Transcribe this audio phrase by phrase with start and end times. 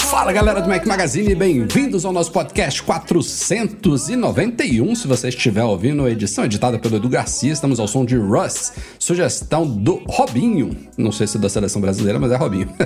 [0.00, 4.94] Fala galera do Mac Magazine, bem-vindos ao nosso podcast 491.
[4.94, 8.72] Se você estiver ouvindo a edição editada pelo Edu Garcia, estamos ao som de Russ,
[8.98, 10.74] sugestão do Robinho.
[10.96, 12.70] Não sei se é da seleção brasileira, mas é Robinho.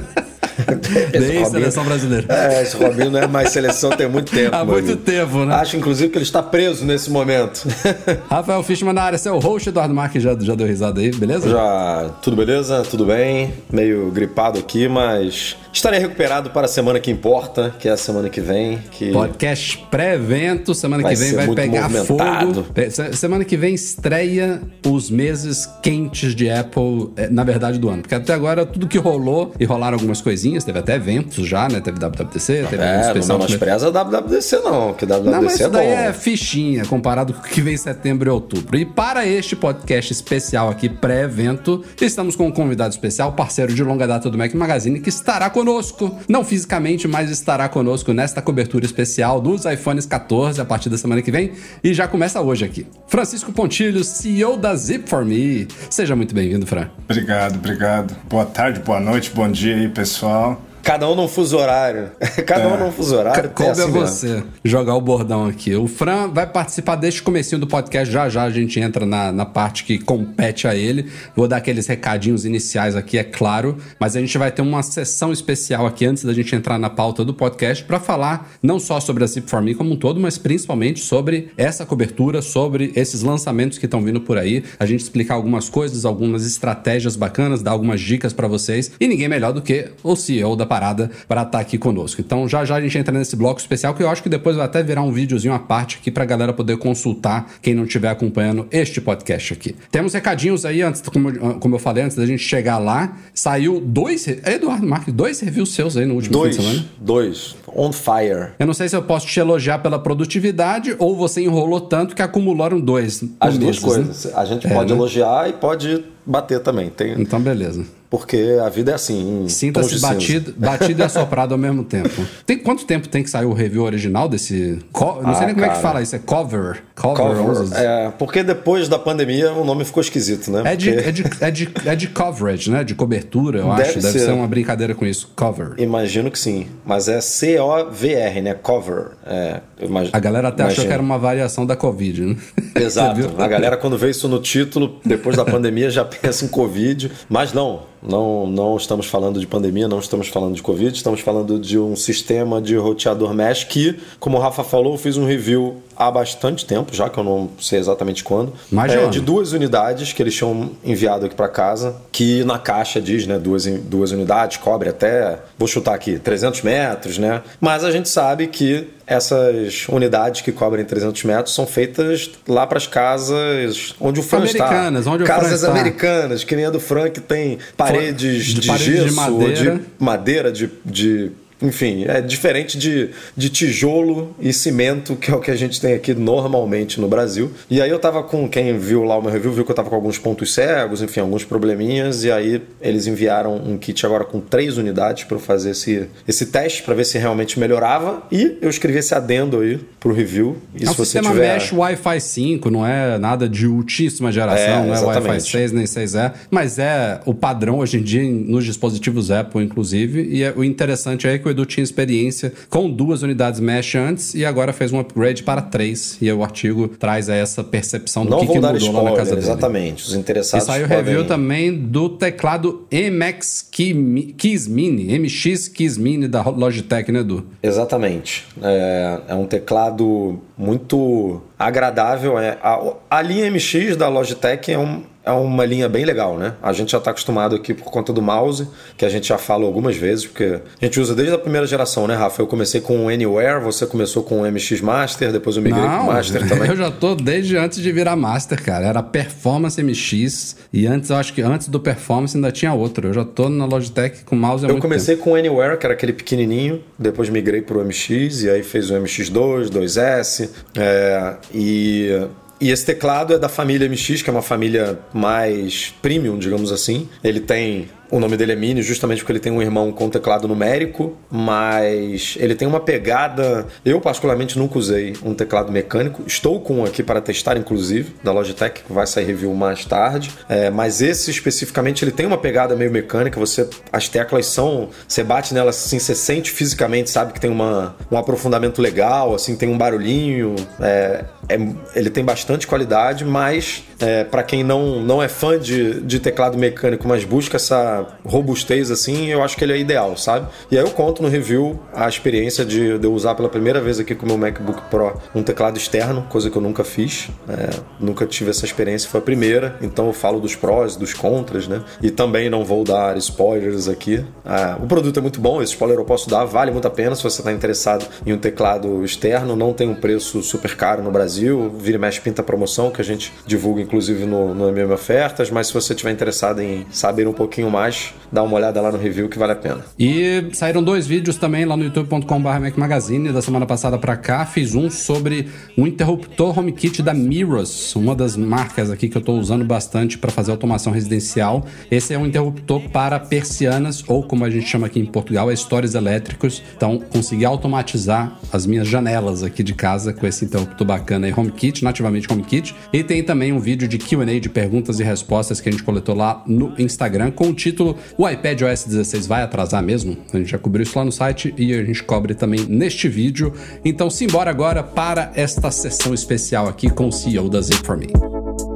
[1.13, 2.27] Nem seleção brasileira.
[2.29, 4.55] É, esse Robinho não é mais seleção tem muito tempo.
[4.55, 5.55] Há muito tempo, né?
[5.55, 7.67] Acho, inclusive, que ele está preso nesse momento.
[8.29, 11.49] Rafael Fishman na área, seu host, Eduardo Marques já, já deu risada aí, beleza?
[11.49, 12.83] Já, tudo beleza?
[12.83, 13.55] Tudo bem?
[13.73, 18.29] Meio gripado aqui, mas estarei recuperado para a semana que importa, que é a semana
[18.29, 18.79] que vem.
[18.91, 19.13] Que...
[19.13, 22.65] Podcast pré-evento, semana que vem vai pegar movimentado.
[22.65, 22.67] fogo.
[22.91, 28.03] Se- Semana que vem estreia os meses quentes de Apple, eh, na verdade, do ano.
[28.03, 31.81] Porque até agora tudo que rolou, e rolaram algumas coisinhas, teve até eventos já, né?
[31.81, 33.39] Teve WWDC, teve um É, não especial.
[33.39, 35.93] menospreza a WWDC não, que WWDC Não, mas é isso daí bom.
[35.93, 38.77] é fichinha comparado com o que vem em setembro e outubro.
[38.79, 44.07] E para este podcast especial aqui, pré-evento, estamos com um convidado especial, parceiro de longa
[44.07, 49.43] data do Mac Magazine, que estará conosco, não fisicamente, mas estará conosco nesta cobertura especial
[49.43, 51.53] dos iPhones 14 a partir da semana que vem.
[51.85, 52.87] E já começa hoje aqui.
[53.07, 55.71] Francisco Pontilho, CEO da Zip4Me.
[55.91, 56.89] Seja muito bem-vindo, Fran.
[57.05, 58.17] Obrigado, obrigado.
[58.27, 60.63] Boa tarde, boa noite, bom dia aí, pessoal.
[60.91, 62.11] Cada um num fuso horário.
[62.45, 63.49] Cada um num fuso horário.
[63.51, 64.01] Coube é assim a mesmo.
[64.01, 65.73] você jogar o bordão aqui.
[65.77, 68.13] O Fran vai participar deste comecinho do podcast.
[68.13, 71.09] Já já a gente entra na, na parte que compete a ele.
[71.37, 73.77] Vou dar aqueles recadinhos iniciais aqui, é claro.
[74.01, 77.25] Mas a gente vai ter uma sessão especial aqui antes da gente entrar na pauta
[77.25, 81.53] do podcast para falar não só sobre a Zip4Me como um todo, mas principalmente sobre
[81.57, 84.65] essa cobertura, sobre esses lançamentos que estão vindo por aí.
[84.77, 88.91] A gente explicar algumas coisas, algumas estratégias bacanas, dar algumas dicas para vocês.
[88.99, 90.80] E ninguém melhor do que o CEO da parada
[91.29, 92.21] para estar aqui conosco.
[92.21, 94.65] Então já já a gente entra nesse bloco especial que eu acho que depois vai
[94.65, 98.67] até virar um videozinho à parte aqui pra galera poder consultar quem não estiver acompanhando
[98.71, 99.75] este podcast aqui.
[99.91, 103.81] Temos recadinhos aí antes, como, eu- como eu falei antes da gente chegar lá, saiu
[103.81, 106.89] dois, Eduardo Marques, dois reviews seus aí no último Dois, fim de semana.
[106.99, 107.57] dois.
[107.75, 108.49] On fire.
[108.59, 112.23] Eu não sei se eu posso te elogiar pela produtividade ou você enrolou tanto que
[112.23, 113.23] acumularam dois.
[113.39, 113.89] As duas meses, né?
[114.05, 114.35] coisas.
[114.35, 114.97] A gente É, pode né?
[114.99, 116.91] elogiar e pode bater também.
[116.91, 117.13] Tem...
[117.21, 117.85] Então, beleza.
[118.11, 119.47] Porque a vida é assim.
[119.49, 122.11] Sinta-se batido, batido e assoprado ao mesmo tempo.
[122.45, 124.81] Tem quanto tempo tem que sair o review original desse.
[124.91, 125.81] co- não sei Ah, nem como é que cara.
[125.81, 126.83] fala isso, é cover.
[126.97, 127.37] Cover.
[127.37, 127.79] Cover.
[127.79, 130.63] É, porque depois da pandemia o nome ficou esquisito, né?
[130.65, 132.83] É de, Porque é, de, é, de, é de coverage, né?
[132.83, 133.83] De cobertura, eu acho.
[133.85, 134.25] Deve Deve ser.
[134.27, 135.31] ser uma brincadeira com isso.
[135.37, 135.75] Cover.
[135.79, 136.67] Imagino que sim.
[136.85, 138.55] Mas é C-O-V-R, né?
[138.55, 139.13] Cover.
[139.27, 142.37] É, imag- A galera até achou que era uma variação da Covid, né?
[142.75, 143.31] Exato.
[143.39, 147.11] A galera, quando vê isso no título, depois da pandemia, já pensa em Covid.
[147.29, 151.59] Mas não, não, não estamos falando de pandemia, não estamos falando de Covid, estamos falando
[151.59, 155.77] de um sistema de roteador mesh que, como o Rafa falou, eu fiz um review
[156.01, 158.55] há bastante tempo, já que eu não sei exatamente quando.
[158.73, 162.59] Mais de é, de duas unidades que eles tinham enviado aqui para casa, que na
[162.59, 167.43] caixa diz, né, duas, duas unidades, cobre até, vou chutar aqui, 300 metros, né?
[167.61, 172.79] Mas a gente sabe que essas unidades que cobrem 300 metros são feitas lá para
[172.79, 174.67] as casas onde o Fran está.
[174.67, 175.71] Americanas, onde o Fran Casas está.
[175.71, 179.75] americanas, que nem a do Fran, que tem paredes de de, paredes de gesso, madeira.
[179.77, 181.33] de madeira, de, de
[181.63, 185.93] enfim, é diferente de, de tijolo e cimento, que é o que a gente tem
[185.95, 187.51] aqui normalmente no Brasil.
[187.71, 189.89] E aí eu tava com, quem viu lá o meu review, viu que eu tava
[189.91, 194.41] com alguns pontos cegos, enfim, alguns probleminhas, e aí eles enviaram um kit agora com
[194.41, 198.71] três unidades para eu fazer esse, esse teste, para ver se realmente melhorava, e eu
[198.71, 200.57] escrevi esse adendo aí pro review.
[200.75, 201.55] E É um se você sistema tiver...
[201.55, 205.51] mesh Wi-Fi 5, não é nada de ultíssima geração, É, não é Wi-Fi exatamente.
[205.51, 210.23] 6 nem 6E, mas é o padrão hoje em dia nos dispositivos Apple, inclusive.
[210.23, 214.35] E é- o interessante é que o Edu tinha experiência com duas unidades mesh antes
[214.35, 216.17] e agora fez um upgrade para três.
[216.21, 219.31] E o artigo traz essa percepção do Não que, que mudou lá spoiler, na casa
[219.31, 219.43] dele.
[219.43, 220.05] exatamente.
[220.05, 221.05] Os E interessados saiu podem...
[221.05, 227.45] review também do teclado MX Key- Keys Mini, MX Keys Mini da Logitech, né, Edu?
[227.63, 228.47] Exatamente.
[228.63, 232.39] É, é um teclado muito agradável.
[232.39, 232.81] É, a,
[233.11, 236.55] a linha MX da Logitech é um, é uma linha bem legal, né?
[236.63, 238.67] A gente já está acostumado aqui por conta do mouse,
[238.97, 242.07] que a gente já fala algumas vezes, porque a gente usa desde a primeira geração,
[242.07, 242.43] né, Rafa?
[242.43, 246.05] Eu comecei com o Anywhere, você começou com o MX Master, depois eu migrei Não,
[246.05, 246.69] pro Master também.
[246.69, 248.87] Eu já tô desde antes de virar Master, cara.
[248.87, 253.09] Era Performance MX e antes, eu acho que antes do Performance ainda tinha outro.
[253.09, 255.25] Eu já tô na Logitech com mouse há Eu comecei tempo.
[255.25, 258.95] com o Anywhere, que era aquele pequenininho, depois migrei pro MX e aí fez o
[258.95, 262.27] MX2, 2S, é, e
[262.61, 267.09] e esse teclado é da família MX, que é uma família mais premium, digamos assim.
[267.25, 270.49] Ele tem o nome dele é Mini justamente porque ele tem um irmão com teclado
[270.49, 273.67] numérico, mas ele tem uma pegada.
[273.85, 276.23] Eu, particularmente, nunca usei um teclado mecânico.
[276.27, 280.31] Estou com um aqui para testar, inclusive, da Logitech, vai sair review mais tarde.
[280.49, 283.39] É, mas esse especificamente ele tem uma pegada meio mecânica.
[283.39, 284.89] Você, as teclas são.
[285.07, 289.55] Você bate nelas assim, você sente fisicamente, sabe que tem uma, um aprofundamento legal, assim,
[289.55, 290.57] tem um barulhinho.
[290.81, 291.59] É, é,
[291.95, 296.57] ele tem bastante qualidade, mas é, para quem não, não é fã de, de teclado
[296.57, 300.47] mecânico, mas busca essa robustez assim, eu acho que ele é ideal, sabe?
[300.71, 304.15] E aí eu conto no review a experiência de, eu usar pela primeira vez aqui
[304.15, 308.27] com o meu MacBook Pro um teclado externo, coisa que eu nunca fiz, é, nunca
[308.27, 311.83] tive essa experiência, foi a primeira, então eu falo dos prós, dos contras, né?
[312.03, 314.25] E também não vou dar spoilers aqui.
[314.45, 317.15] Ah, o produto é muito bom, esse spoiler eu posso dar, vale muito a pena
[317.15, 321.11] se você está interessado em um teclado externo, não tem um preço super caro no
[321.11, 325.51] Brasil, vira e mexe pinta promoção que a gente divulga inclusive no, no MM Ofertas,
[325.51, 327.90] mas se você estiver interessado em saber um pouquinho mais,
[328.33, 329.85] dá uma olhada lá no review que vale a pena.
[329.99, 334.47] E saíram dois vídeos também lá no youtube.com.br Mac Magazine da semana passada para cá.
[334.47, 339.39] Fiz um sobre um interruptor HomeKit da Miros, uma das marcas aqui que eu estou
[339.39, 341.67] usando bastante para fazer automação residencial.
[341.91, 345.57] Esse é um interruptor para persianas, ou como a gente chama aqui em Portugal, é
[345.57, 346.63] stores elétricos.
[346.77, 351.83] Então, consegui automatizar as minhas janelas aqui de casa com esse interruptor bacana aí, HomeKit,
[351.83, 352.75] nativamente HomeKit.
[352.93, 356.15] E tem também um vídeo de QA de perguntas e respostas que a gente coletou
[356.15, 357.97] lá no Instagram com o título título.
[358.17, 360.17] O iPad OS 16 vai atrasar mesmo?
[360.33, 363.53] A gente já cobriu isso lá no site e a gente cobre também neste vídeo.
[363.85, 368.70] Então, simbora agora para esta sessão especial aqui com o CEO da Z4Me.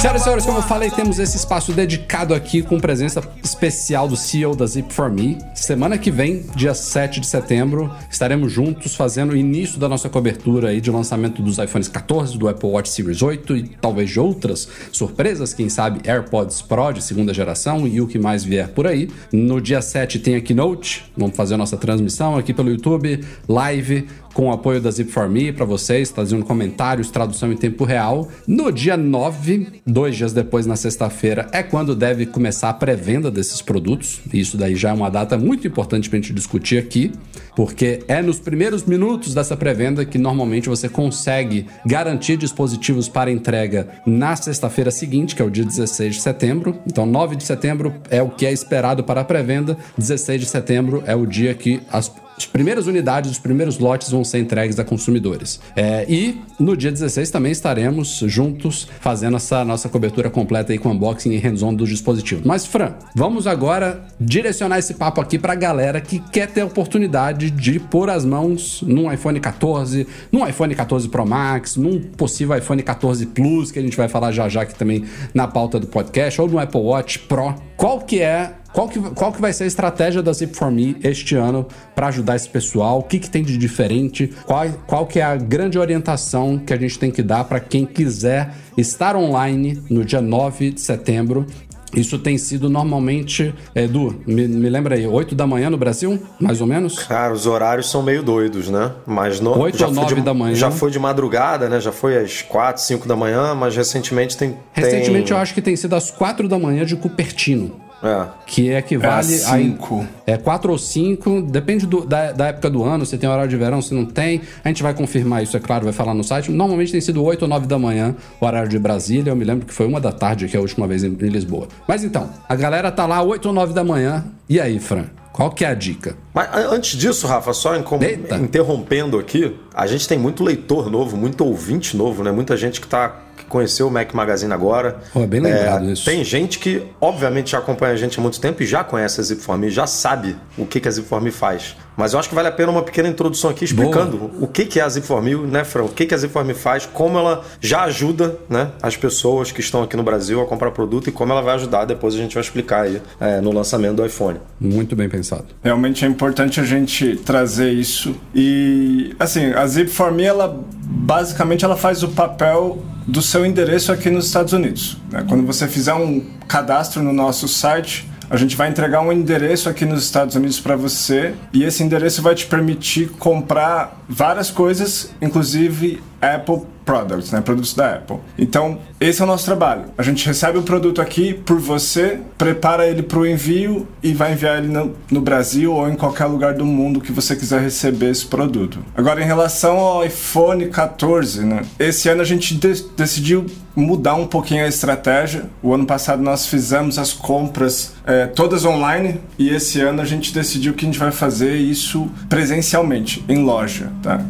[0.00, 4.16] Senhoras e senhores, como eu falei, temos esse espaço dedicado aqui com presença especial do
[4.16, 5.36] CEO da Zip for Me.
[5.54, 10.70] Semana que vem, dia 7 de setembro, estaremos juntos fazendo o início da nossa cobertura
[10.70, 14.66] aí de lançamento dos iPhones 14, do Apple Watch Series 8 e talvez de outras
[14.90, 19.10] surpresas, quem sabe AirPods Pro de segunda geração e o que mais vier por aí.
[19.30, 24.08] No dia 7 tem a Keynote, vamos fazer a nossa transmissão aqui pelo YouTube, live
[24.34, 28.28] com o apoio da Zip for Me para vocês, trazendo comentários, tradução em tempo real.
[28.46, 33.60] No dia 9, dois dias depois, na sexta-feira, é quando deve começar a pré-venda desses
[33.60, 34.20] produtos.
[34.32, 37.12] Isso daí já é uma data muito importante para a gente discutir aqui,
[37.56, 43.88] porque é nos primeiros minutos dessa pré-venda que normalmente você consegue garantir dispositivos para entrega
[44.06, 46.78] na sexta-feira seguinte, que é o dia 16 de setembro.
[46.86, 51.02] Então, 9 de setembro é o que é esperado para a pré-venda, 16 de setembro
[51.06, 52.08] é o dia que as
[52.40, 55.60] as primeiras unidades, os primeiros lotes vão ser entregues a consumidores.
[55.76, 60.90] É, e no dia 16 também estaremos juntos fazendo essa nossa cobertura completa aí com
[60.90, 62.44] unboxing e hands-on dos dispositivos.
[62.46, 66.66] Mas, Fran, vamos agora direcionar esse papo aqui para a galera que quer ter a
[66.66, 72.56] oportunidade de pôr as mãos num iPhone 14, num iPhone 14 Pro Max, num possível
[72.56, 75.04] iPhone 14 Plus, que a gente vai falar já já aqui também
[75.34, 77.54] na pauta do podcast, ou no Apple Watch Pro.
[77.80, 80.98] Qual que é qual que, qual que vai ser a estratégia da Zip for Me
[81.02, 82.98] este ano para ajudar esse pessoal?
[82.98, 84.30] O que, que tem de diferente?
[84.44, 87.86] Qual, qual que é a grande orientação que a gente tem que dar para quem
[87.86, 91.46] quiser estar online no dia 9 de setembro
[91.94, 96.60] isso tem sido normalmente, Edu, me, me lembra aí, 8 da manhã no Brasil, mais
[96.60, 96.98] ou menos?
[97.00, 98.92] Cara, os horários são meio doidos, né?
[99.06, 100.54] Mas no, 8 ou 9 de, da manhã.
[100.54, 101.80] Já foi de madrugada, né?
[101.80, 104.56] Já foi às 4, 5 da manhã, mas recentemente tem.
[104.72, 105.36] Recentemente tem...
[105.36, 107.89] eu acho que tem sido às 4 da manhã de Cupertino.
[108.02, 108.26] É.
[108.46, 110.06] Que equivale é a 5.
[110.26, 113.56] É 4 ou 5, depende do, da, da, época do ano, se tem horário de
[113.56, 114.40] verão, se não tem.
[114.64, 116.50] A gente vai confirmar isso, é claro, vai falar no site.
[116.50, 119.30] Normalmente tem sido 8 ou 9 da manhã, o horário de Brasília.
[119.30, 121.28] Eu me lembro que foi uma da tarde, que é a última vez em, em
[121.28, 121.68] Lisboa.
[121.86, 124.24] Mas então, a galera tá lá 8 ou 9 da manhã.
[124.48, 125.04] E aí, Fran?
[125.32, 126.16] Qual que é a dica?
[126.34, 131.96] Mas antes disso, Rafa, só interrompendo aqui, a gente tem muito leitor novo, muito ouvinte
[131.96, 132.32] novo, né?
[132.32, 134.98] Muita gente que tá que conheceu o Mac Magazine agora.
[135.14, 136.04] Oh, é bem lembrado é, isso.
[136.04, 139.24] Tem gente que, obviamente, já acompanha a gente há muito tempo e já conhece a
[139.24, 141.76] Zipform, já sabe o que, que a Zipform faz.
[141.96, 144.30] Mas eu acho que vale a pena uma pequena introdução aqui explicando Boa.
[144.40, 145.82] o que, que é a Zipform, né, Fran?
[145.82, 149.82] O que, que a Zipform faz, como ela já ajuda né, as pessoas que estão
[149.82, 151.84] aqui no Brasil a comprar produto e como ela vai ajudar.
[151.84, 154.40] Depois a gente vai explicar aí é, no lançamento do iPhone.
[154.58, 155.46] Muito bem pensado.
[155.62, 158.14] Realmente é importante a gente trazer isso.
[158.34, 164.26] E, assim, a Zipform, ela basicamente ela faz o papel do seu endereço aqui nos
[164.26, 164.96] Estados Unidos.
[165.10, 165.24] Né?
[165.28, 169.84] Quando você fizer um cadastro no nosso site, a gente vai entregar um endereço aqui
[169.84, 176.00] nos Estados Unidos para você e esse endereço vai te permitir comprar várias coisas, inclusive
[176.20, 177.40] Apple Products, né?
[177.40, 178.16] Produtos da Apple.
[178.36, 179.84] Então, esse é o nosso trabalho.
[179.96, 184.32] A gente recebe o produto aqui por você, prepara ele para o envio e vai
[184.32, 188.10] enviar ele no, no, Brasil ou em qualquer lugar do mundo que você quiser receber
[188.10, 188.80] esse produto.
[188.96, 191.62] Agora, em relação ao iPhone 14, né?
[191.78, 193.46] Esse ano a gente de decidiu
[193.76, 195.44] mudar um pouquinho a estratégia.
[195.62, 200.34] O ano passado nós fizemos as compras é, todas online e esse ano a gente
[200.34, 204.20] decidiu que a gente vai fazer isso presencialmente, em loja, tá?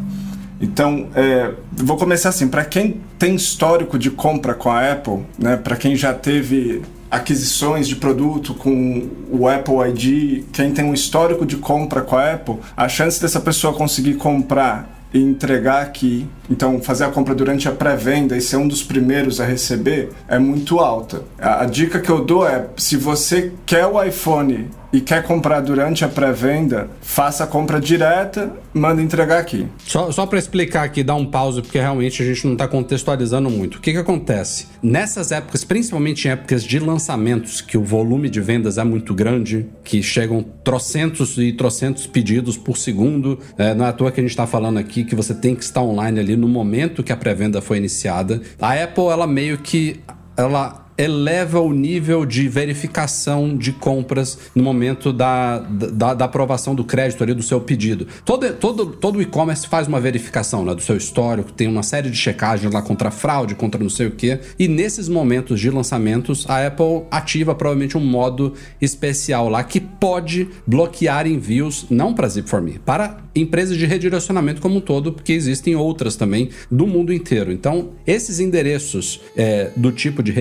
[0.60, 2.48] Então, é, vou começar assim.
[2.48, 7.88] Para quem tem histórico de compra com a Apple, né, para quem já teve aquisições
[7.88, 12.56] de produto com o Apple ID, quem tem um histórico de compra com a Apple,
[12.76, 17.72] a chance dessa pessoa conseguir comprar e entregar aqui, então fazer a compra durante a
[17.72, 21.22] pré-venda e ser um dos primeiros a receber é muito alta.
[21.38, 25.60] A, a, dica que eu dou é: se você quer o iPhone e quer comprar
[25.60, 29.66] durante a pré-venda, faça a compra direta, manda entregar aqui.
[29.78, 33.48] Só, só para explicar aqui, dar um pause, porque realmente a gente não está contextualizando
[33.48, 33.76] muito.
[33.76, 34.68] O que, que acontece?
[34.82, 39.66] Nessas épocas, principalmente em épocas de lançamentos, que o volume de vendas é muito grande,
[39.84, 44.22] que chegam trocentos e trocentos pedidos por segundo, é, não é à toa que a
[44.22, 47.16] gente está falando aqui que você tem que estar online ali no momento que a
[47.16, 48.40] pré-venda foi iniciada.
[48.60, 50.00] A Apple, ela meio que
[50.36, 56.84] ela eleva o nível de verificação de compras no momento da, da, da aprovação do
[56.84, 58.06] crédito ali do seu pedido.
[58.22, 62.16] Todo, todo, todo e-commerce faz uma verificação né, do seu histórico, tem uma série de
[62.16, 64.38] checagens lá contra fraude, contra não sei o que.
[64.58, 70.48] E nesses momentos de lançamentos, a Apple ativa provavelmente um modo especial lá que pode
[70.66, 76.16] bloquear envios não para Zip4Me, para empresas de redirecionamento como um todo, porque existem outras
[76.16, 77.52] também do mundo inteiro.
[77.52, 80.32] Então, esses endereços é, do tipo de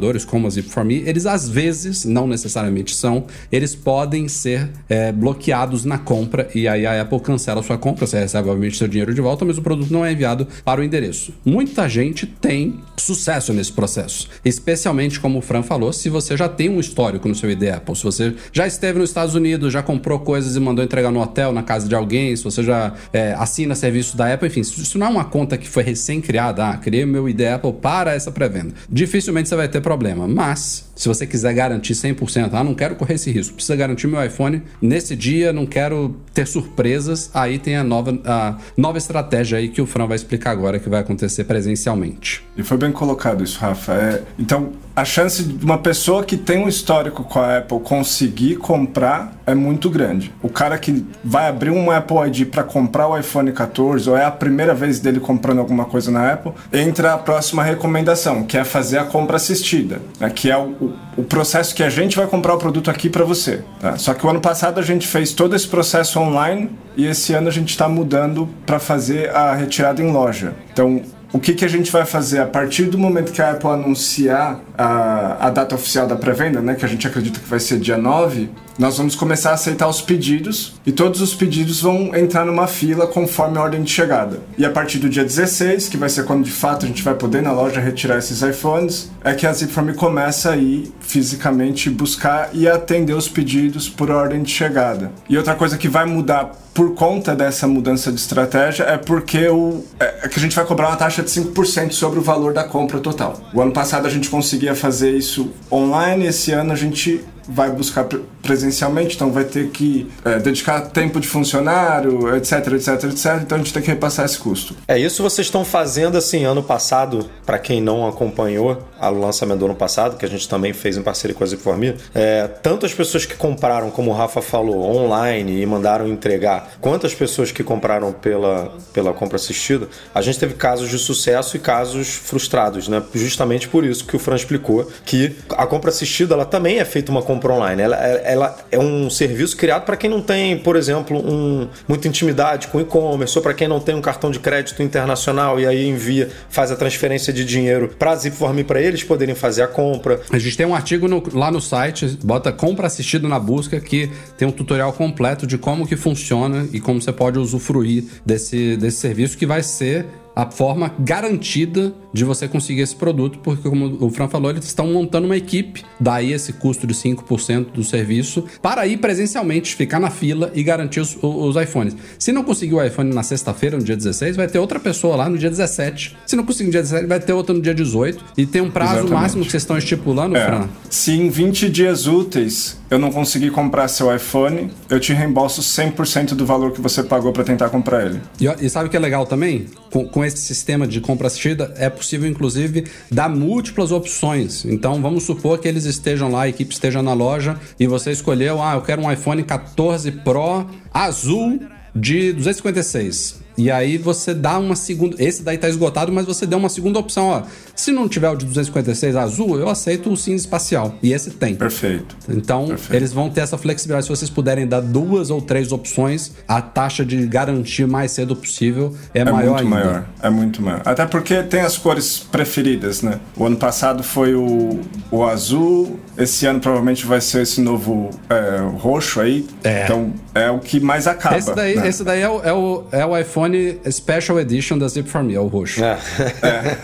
[0.00, 5.84] redirecionador como a Zip4Me, eles às vezes, não necessariamente são, eles podem ser é, bloqueados
[5.84, 9.14] na compra e aí a Apple cancela a sua compra, você recebe obviamente seu dinheiro
[9.14, 11.32] de volta, mas o produto não é enviado para o endereço.
[11.44, 16.68] Muita gente tem sucesso nesse processo, especialmente como o Fran falou, se você já tem
[16.68, 20.20] um histórico no seu ID Apple, se você já esteve nos Estados Unidos, já comprou
[20.20, 23.74] coisas e mandou entregar no hotel, na casa de alguém, se você já é, assina
[23.74, 27.04] serviço da Apple, enfim, se isso não é uma conta que foi recém-criada, ah, criei
[27.04, 30.26] meu ID Apple para essa pré-venda, dificilmente você vai ter problema.
[30.28, 34.24] Mas, se você quiser garantir 100%, ah, não quero correr esse risco, precisa garantir meu
[34.24, 39.68] iPhone nesse dia, não quero ter surpresas, aí tem a nova, a nova estratégia aí
[39.68, 42.44] que o Fran vai explicar agora que vai acontecer presencialmente.
[42.56, 43.94] E foi bem colocado isso, Rafa.
[43.94, 48.56] É, então, a chance de uma pessoa que tem um histórico com a Apple conseguir
[48.56, 50.30] comprar é muito grande.
[50.42, 54.26] O cara que vai abrir um Apple ID para comprar o iPhone 14 ou é
[54.26, 58.62] a primeira vez dele comprando alguma coisa na Apple, entra a próxima recomendação, que é
[58.62, 60.28] fazer a compra assistida, né?
[60.28, 63.64] que é o, o, processo que a gente vai comprar o produto aqui para você.
[63.80, 63.96] Tá?
[63.96, 67.48] Só que o ano passado a gente fez todo esse processo online e esse ano
[67.48, 70.54] a gente está mudando para fazer a retirada em loja.
[70.70, 71.02] Então
[71.32, 72.40] o que, que a gente vai fazer?
[72.40, 76.74] A partir do momento que a Apple anunciar a, a data oficial da pré-venda, né,
[76.74, 80.00] que a gente acredita que vai ser dia 9, nós vamos começar a aceitar os
[80.00, 84.40] pedidos e todos os pedidos vão entrar numa fila conforme a ordem de chegada.
[84.56, 87.14] E a partir do dia 16, que vai ser quando de fato a gente vai
[87.14, 92.48] poder na loja retirar esses iPhones, é que a Zipform começa a ir fisicamente buscar
[92.54, 95.12] e atender os pedidos por ordem de chegada.
[95.28, 99.84] E outra coisa que vai mudar por conta dessa mudança de estratégia é porque o,
[99.98, 102.64] é, é que a gente vai cobrar uma taxa de 5% sobre o valor da
[102.64, 103.38] compra total.
[103.52, 108.06] O ano passado a gente conseguia fazer isso online, esse ano a gente vai buscar
[108.42, 113.26] presencialmente, então vai ter que é, dedicar tempo de funcionário, etc, etc, etc.
[113.42, 114.74] Então a gente tem que repassar esse custo.
[114.86, 119.64] É isso vocês estão fazendo assim ano passado, para quem não acompanhou o lançamento do
[119.66, 122.94] ano passado, que a gente também fez em parceria com a Zipformia, é, tanto as
[122.94, 127.62] pessoas que compraram, como o Rafa falou, online e mandaram entregar, quanto as pessoas que
[127.62, 133.02] compraram pela, pela compra assistida, a gente teve casos de sucesso e casos frustrados, né?
[133.14, 137.10] Justamente por isso que o Fran explicou que a compra assistida ela também é feita
[137.10, 137.82] uma compra online.
[137.82, 142.68] Ela, ela é um serviço criado para quem não tem, por exemplo, um, muita intimidade
[142.68, 146.28] com e-commerce, ou para quem não tem um cartão de crédito internacional e aí envia,
[146.48, 150.20] faz a transferência de dinheiro para a Zipforme para eles poderem fazer a compra.
[150.30, 154.10] A gente tem um artigo no, lá no site, bota compra assistida na busca, que
[154.36, 158.98] tem um tutorial completo de como que funciona e como você pode usufruir desse, desse
[158.98, 160.06] serviço que vai ser
[160.40, 164.86] a forma garantida de você conseguir esse produto, porque como o Fran falou, eles estão
[164.86, 170.08] montando uma equipe, daí esse custo de 5% do serviço, para ir presencialmente, ficar na
[170.08, 171.94] fila e garantir os, os iPhones.
[172.18, 175.28] Se não conseguir o iPhone na sexta-feira, no dia 16, vai ter outra pessoa lá
[175.28, 176.16] no dia 17.
[176.24, 178.24] Se não conseguir no dia 17, vai ter outra no dia 18.
[178.38, 179.12] E tem um prazo Exatamente.
[179.12, 180.44] máximo que vocês estão estipulando, é.
[180.46, 180.68] Fran?
[180.88, 186.34] Se em 20 dias úteis eu não conseguir comprar seu iPhone, eu te reembolso 100%
[186.34, 188.20] do valor que você pagou para tentar comprar ele.
[188.40, 189.66] E, e, sabe o que é legal também?
[189.90, 194.64] Com, com esse sistema de compra assistida, é possível, inclusive, dar múltiplas opções.
[194.64, 198.60] Então, vamos supor que eles estejam lá, a equipe esteja na loja e você escolheu,
[198.60, 201.60] ah, eu quero um iPhone 14 Pro azul
[201.94, 203.40] de 256.
[203.60, 205.16] E aí você dá uma segunda.
[205.18, 207.42] Esse daí tá esgotado, mas você deu uma segunda opção, ó.
[207.76, 210.94] Se não tiver o de 256 azul, eu aceito o cinza espacial.
[211.02, 211.54] E esse tem.
[211.54, 212.16] Perfeito.
[212.26, 212.94] Então, Perfeito.
[212.94, 214.06] eles vão ter essa flexibilidade.
[214.06, 218.94] Se vocês puderem dar duas ou três opções, a taxa de garantir mais cedo possível
[219.12, 219.76] é, é maior muito ainda.
[219.76, 220.04] maior.
[220.22, 220.82] É muito maior.
[220.84, 223.20] Até porque tem as cores preferidas, né?
[223.36, 228.60] O ano passado foi o, o azul, esse ano provavelmente vai ser esse novo é,
[228.78, 229.46] roxo aí.
[229.62, 229.84] É.
[229.84, 231.36] Então, é o que mais acaba.
[231.36, 231.88] Esse daí, né?
[231.88, 235.34] esse daí é, o, é, o, é o iPhone Special Edition da Zip for Me,
[235.34, 235.82] é o roxo.
[235.82, 235.98] É.
[236.42, 236.76] é.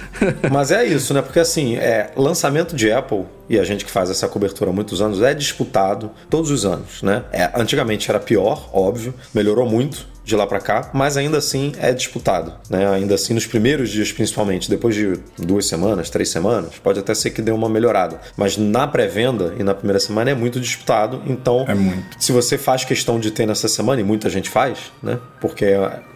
[0.50, 1.22] Mas é isso, né?
[1.22, 5.00] Porque assim, é, lançamento de Apple, e a gente que faz essa cobertura há muitos
[5.00, 7.24] anos, é disputado todos os anos, né?
[7.32, 11.92] É, antigamente era pior, óbvio, melhorou muito de lá para cá, mas ainda assim é
[11.92, 12.88] disputado, né?
[12.88, 17.30] Ainda assim nos primeiros dias, principalmente, depois de duas semanas, três semanas, pode até ser
[17.30, 21.64] que dê uma melhorada, mas na pré-venda e na primeira semana é muito disputado, então
[21.66, 22.22] é muito.
[22.22, 25.18] se você faz questão de ter nessa semana e muita gente faz, né?
[25.40, 25.66] Porque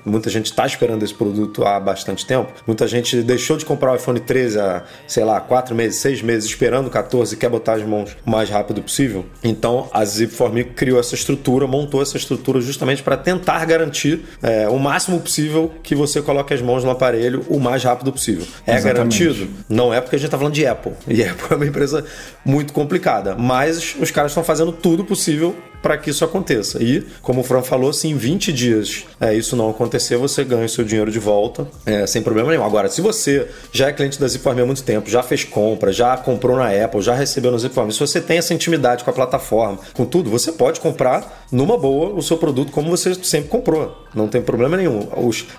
[0.05, 3.97] muita gente está esperando esse produto há bastante tempo, muita gente deixou de comprar o
[3.97, 7.75] iPhone 13 há, sei lá, quatro meses, seis meses esperando o 14 e quer botar
[7.75, 9.25] as mãos o mais rápido possível.
[9.43, 14.69] Então a Zip4Me criou essa estrutura, montou essa estrutura justamente para tentar garantir garantir é,
[14.69, 18.47] o máximo possível que você coloque as mãos no aparelho o mais rápido possível.
[18.67, 19.25] É Exatamente.
[19.25, 19.49] garantido?
[19.69, 20.93] Não é porque a gente está falando de Apple.
[21.09, 22.05] E Apple é uma empresa
[22.45, 23.35] muito complicada.
[23.35, 26.83] Mas os caras estão fazendo tudo possível para que isso aconteça.
[26.83, 30.65] E, como o Fran falou, se em 20 dias é, isso não acontecer, você ganha
[30.65, 32.64] o seu dinheiro de volta é, sem problema nenhum.
[32.64, 36.17] Agora, se você já é cliente da Zipform há muito tempo, já fez compra, já
[36.17, 39.79] comprou na Apple, já recebeu no Zipform, se você tem essa intimidade com a plataforma,
[39.93, 44.05] com tudo, você pode comprar numa boa o seu produto como você sempre comprou.
[44.14, 45.09] Não tem problema nenhum.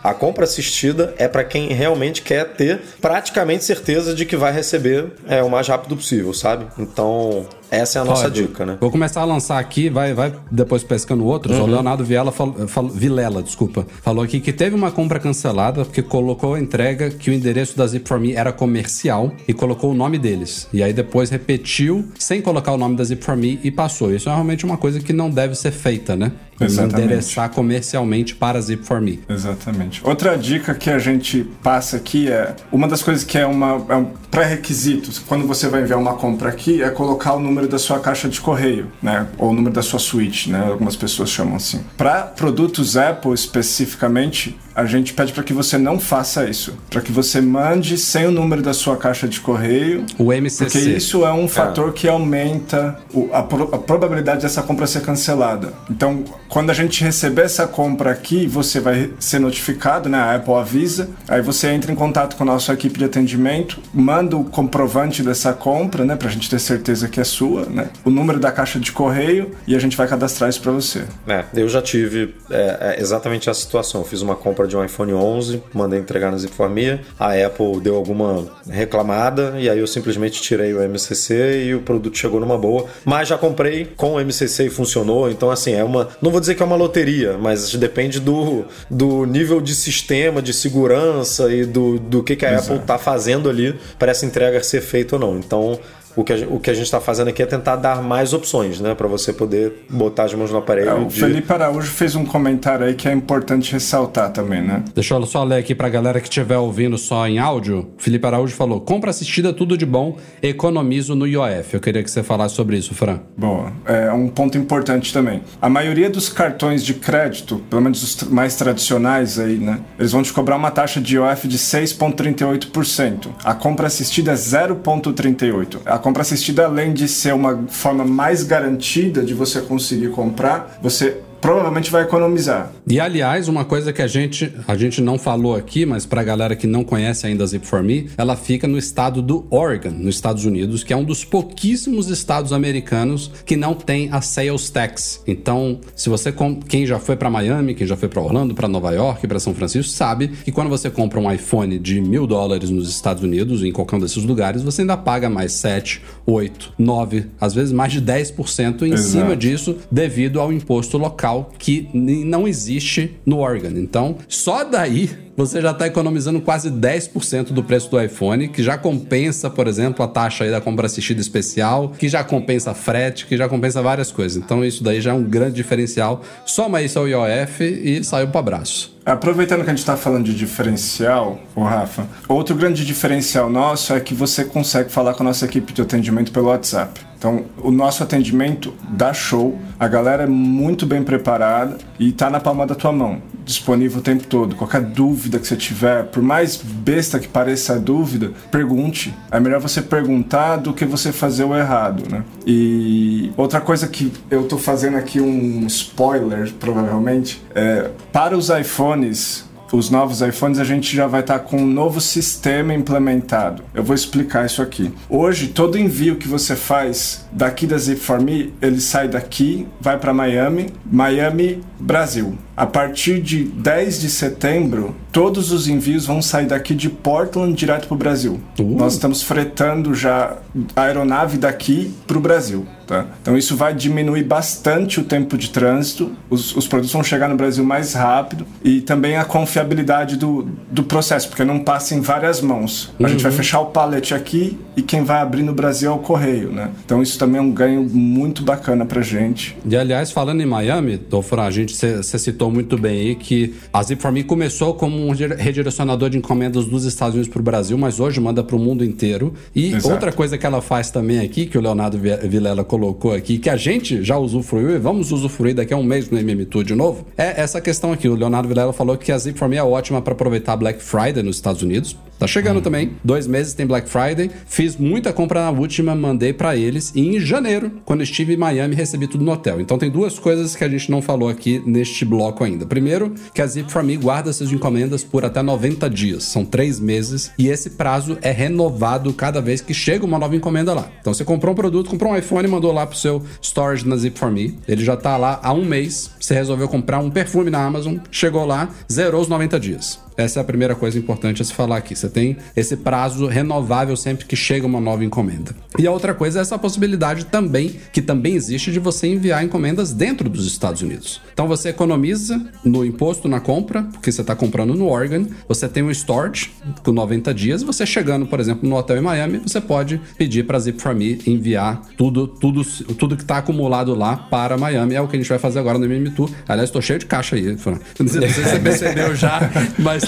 [0.03, 5.11] A compra assistida é para quem realmente quer ter praticamente certeza de que vai receber
[5.27, 6.65] é, o mais rápido possível, sabe?
[6.77, 8.41] Então, essa é a nossa Pode.
[8.41, 8.77] dica, né?
[8.79, 11.57] Vou começar a lançar aqui, vai, vai depois pescando outros.
[11.57, 11.63] Uhum.
[11.63, 16.01] O Leonardo Viela falou, falou, Vilela, desculpa, falou aqui que teve uma compra cancelada porque
[16.01, 19.93] colocou a entrega que o endereço da Zip for Me era comercial e colocou o
[19.93, 20.67] nome deles.
[20.71, 24.13] E aí depois repetiu sem colocar o nome da Zip for Me e passou.
[24.13, 25.84] Isso é realmente uma coisa que não deve ser feita,
[26.15, 26.31] né?
[26.59, 27.01] Exatamente.
[27.01, 29.19] Endereçar comercialmente para Zip for Me.
[29.27, 30.01] Exatamente.
[30.03, 33.95] Outra dica que a gente passa aqui é uma das coisas que é, uma, é
[33.95, 37.99] um pré-requisito quando você vai enviar uma compra aqui é colocar o número da sua
[37.99, 39.27] caixa de correio, né?
[39.37, 40.65] Ou o número da sua suíte, né?
[40.69, 41.81] Algumas pessoas chamam assim.
[41.97, 47.11] Para produtos Apple especificamente, a gente pede para que você não faça isso, para que
[47.11, 51.31] você mande sem o número da sua caixa de correio, o MCC, porque isso é
[51.31, 51.91] um fator é.
[51.93, 55.73] que aumenta o, a, pro, a probabilidade dessa compra ser cancelada.
[55.89, 60.17] Então, quando a gente receber essa compra aqui, você vai ser notificado, né?
[60.17, 64.35] A Apple avisa, aí você entra em contato com a nossa equipe de atendimento, manda
[64.35, 66.15] o comprovante dessa compra, né?
[66.15, 67.89] Pra gente ter certeza que é sua, né?
[68.03, 71.03] O número da caixa de correio e a gente vai cadastrar isso para você.
[71.27, 74.01] É, eu já tive é, é exatamente essa situação.
[74.01, 77.95] Eu fiz uma compra de um iPhone 11, mandei entregar na Zipformia, a Apple deu
[77.95, 82.85] alguma reclamada e aí eu simplesmente tirei o MCC e o produto chegou numa boa.
[83.03, 86.09] Mas já comprei com o MCC e funcionou, então assim, é uma...
[86.21, 90.53] Não vou dizer que é uma loteria, mas depende do, do nível de sistema, de
[90.53, 92.67] segurança e do, do que, que a Exato.
[92.67, 95.37] Apple está fazendo ali para essa entrega ser feita ou não.
[95.37, 95.79] Então,
[96.15, 98.79] o que, a, o que a gente está fazendo aqui é tentar dar mais opções,
[98.79, 98.95] né?
[98.95, 100.89] Para você poder botar as mãos no aparelho.
[100.89, 101.19] É, o de...
[101.19, 104.83] Felipe Araújo fez um comentário aí que é importante ressaltar também, né?
[104.93, 107.89] Deixa eu só ler aqui para a galera que estiver ouvindo só em áudio.
[107.97, 111.73] Felipe Araújo falou: compra assistida, tudo de bom, economizo no IOF.
[111.73, 113.19] Eu queria que você falasse sobre isso, Fran.
[113.37, 113.71] Boa.
[113.85, 115.41] É um ponto importante também.
[115.61, 119.79] A maioria dos cartões de crédito, pelo menos os mais tradicionais aí, né?
[119.99, 123.27] Eles vão te cobrar uma taxa de IOF de 6,38%.
[123.43, 125.79] A compra assistida é 0,38%.
[125.85, 131.23] A compra assistida, além de ser uma forma mais garantida de você conseguir comprar, você
[131.41, 132.71] provavelmente vai economizar.
[132.87, 136.23] E aliás, uma coisa que a gente, a gente não falou aqui, mas para a
[136.23, 140.45] galera que não conhece ainda a Zip4Me, ela fica no estado do Oregon, nos Estados
[140.45, 145.21] Unidos, que é um dos pouquíssimos estados americanos que não tem a sales tax.
[145.27, 146.33] Então, se você
[146.67, 149.53] quem já foi para Miami, quem já foi para Orlando, para Nova York, para São
[149.53, 153.71] Francisco, sabe que quando você compra um iPhone de mil dólares nos Estados Unidos, em
[153.71, 158.01] qualquer um desses lugares, você ainda paga mais 7, 8, 9, às vezes mais de
[158.01, 159.09] 10% em Exato.
[159.09, 161.24] cima disso, devido ao imposto local
[161.57, 163.77] que não existe no Oregon.
[163.77, 168.77] Então, só daí você já está economizando quase 10% do preço do iPhone, que já
[168.77, 173.49] compensa, por exemplo, a taxa da compra assistida especial, que já compensa frete, que já
[173.49, 174.41] compensa várias coisas.
[174.41, 176.21] Então isso daí já é um grande diferencial.
[176.45, 178.95] Soma isso ao IOF e saiu para abraço.
[179.05, 183.99] Aproveitando que a gente está falando de diferencial, o Rafa, outro grande diferencial nosso é
[183.99, 186.99] que você consegue falar com a nossa equipe de atendimento pelo WhatsApp.
[187.25, 192.39] Então, o nosso atendimento dá show, a galera é muito bem preparada e está na
[192.39, 194.55] palma da tua mão, disponível o tempo todo.
[194.55, 199.11] Qualquer dúvida que você tiver, por mais besta que pareça a dúvida, pergunte.
[199.31, 202.23] É melhor você perguntar do que você fazer o errado, né?
[202.45, 209.45] E outra coisa que eu estou fazendo aqui um spoiler, provavelmente, é para os iPhones
[209.75, 213.63] os novos iPhones, a gente já vai estar tá com um novo sistema implementado.
[213.73, 214.91] Eu vou explicar isso aqui.
[215.09, 220.67] Hoje, todo envio que você faz daqui da Zip4Me, ele sai daqui, vai para Miami,
[220.89, 222.37] Miami, Brasil.
[222.55, 227.87] A partir de 10 de setembro, todos os envios vão sair daqui de Portland direto
[227.87, 228.39] para o Brasil.
[228.59, 228.77] Uh.
[228.77, 230.37] Nós estamos fretando já
[230.75, 232.65] a aeronave daqui para o Brasil.
[232.85, 233.07] Tá?
[233.19, 237.35] Então isso vai diminuir bastante o tempo de trânsito, os, os, produtos vão chegar no
[237.35, 242.41] Brasil mais rápido e também a confiabilidade do, do processo, porque não passa em várias
[242.41, 242.93] mãos.
[242.99, 243.09] A uhum.
[243.09, 243.37] gente vai uhum.
[243.37, 246.51] fechar o pallet aqui e quem vai abrir no Brasil é o correio.
[246.51, 246.69] Né?
[246.85, 249.57] Então isso também é um ganho muito bacana para gente.
[249.65, 253.81] E aliás, falando em Miami, Dofra, a gente você citou muito bem aí que a
[253.81, 258.19] Zip4Me começou como um redirecionador de encomendas dos Estados Unidos para o Brasil, mas hoje
[258.19, 259.33] manda para o mundo inteiro.
[259.55, 259.93] E Exato.
[259.93, 263.57] outra coisa que ela faz também aqui, que o Leonardo Vilela colocou aqui, que a
[263.57, 267.05] gente já usufruiu e vamos usufruir daqui a um mês no MM Tour de novo,
[267.17, 268.07] é essa questão aqui.
[268.07, 271.61] O Leonardo Vilela falou que a Zip4Me é ótima para aproveitar Black Friday nos Estados
[271.61, 271.95] Unidos.
[272.17, 272.61] Tá chegando uhum.
[272.61, 272.91] também.
[273.03, 274.31] Dois meses tem Black Friday.
[274.45, 276.91] Fiz muita compra na última, mandei para eles.
[276.95, 279.59] E em janeiro, quando estive em Miami, recebi tudo no hotel.
[279.59, 282.65] Então tem duas coisas que a gente não falou aqui neste bloco ainda.
[282.65, 286.23] Primeiro, que a Zip4Me guarda suas encomendas por até 90 dias.
[286.23, 287.31] São três meses.
[287.37, 290.89] E esse prazo é renovado cada vez que chega uma nova encomenda lá.
[291.01, 294.55] Então você comprou um produto, comprou um iPhone mandou lá pro seu storage na Zip4Me.
[294.67, 296.11] Ele já tá lá há um mês.
[296.19, 300.04] Você resolveu comprar um perfume na Amazon, chegou lá, zerou os 90 dias.
[300.17, 301.95] Essa é a primeira coisa importante a se falar aqui.
[301.95, 305.55] Você tem esse prazo renovável sempre que chega uma nova encomenda.
[305.77, 309.91] E a outra coisa é essa possibilidade também, que também existe, de você enviar encomendas
[309.91, 311.21] dentro dos Estados Unidos.
[311.33, 315.83] Então você economiza no imposto na compra, porque você está comprando no Oregon, você tem
[315.83, 316.51] um storage
[316.83, 320.57] com 90 dias, você chegando, por exemplo, no hotel em Miami, você pode pedir para
[320.57, 324.95] a Zip4Me enviar tudo, tudo, tudo que está acumulado lá para Miami.
[324.95, 326.29] É o que a gente vai fazer agora no MM Tour.
[326.47, 327.79] Aliás, estou cheio de caixa aí, Fran.
[327.99, 330.04] Não sei se você percebeu já, mas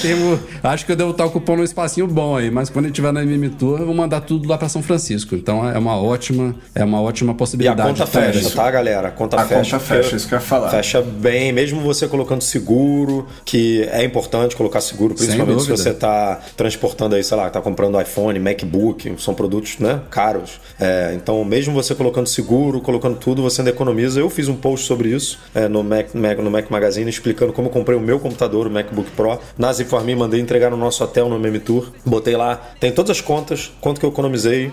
[0.63, 3.12] Acho que eu devo estar ocupando um espacinho bom aí, mas quando a gente estiver
[3.12, 5.36] na MM Tour, eu vou mandar tudo lá para São Francisco.
[5.36, 7.79] Então é uma ótima, é uma ótima possibilidade.
[7.79, 8.55] E a conta fecha, isso.
[8.55, 9.07] tá, galera?
[9.10, 9.77] A conta a fecha.
[9.77, 10.69] Conta fecha, isso que eu ia falar.
[10.69, 16.39] Fecha bem, mesmo você colocando seguro, que é importante colocar seguro, principalmente se você está
[16.55, 20.60] transportando aí, sei lá, está comprando iPhone, MacBook, são produtos né, caros.
[20.79, 24.19] É, então, mesmo você colocando seguro, colocando tudo, você ainda economiza.
[24.19, 27.67] Eu fiz um post sobre isso é, no, Mac, Mac, no Mac Magazine explicando como
[27.67, 31.30] eu comprei o meu computador, o MacBook Pro, nas Informe, mandei entregar no nosso hotel
[31.30, 31.88] no Meme Tour.
[32.06, 34.69] Botei lá, tem todas as contas, quanto que eu economizei.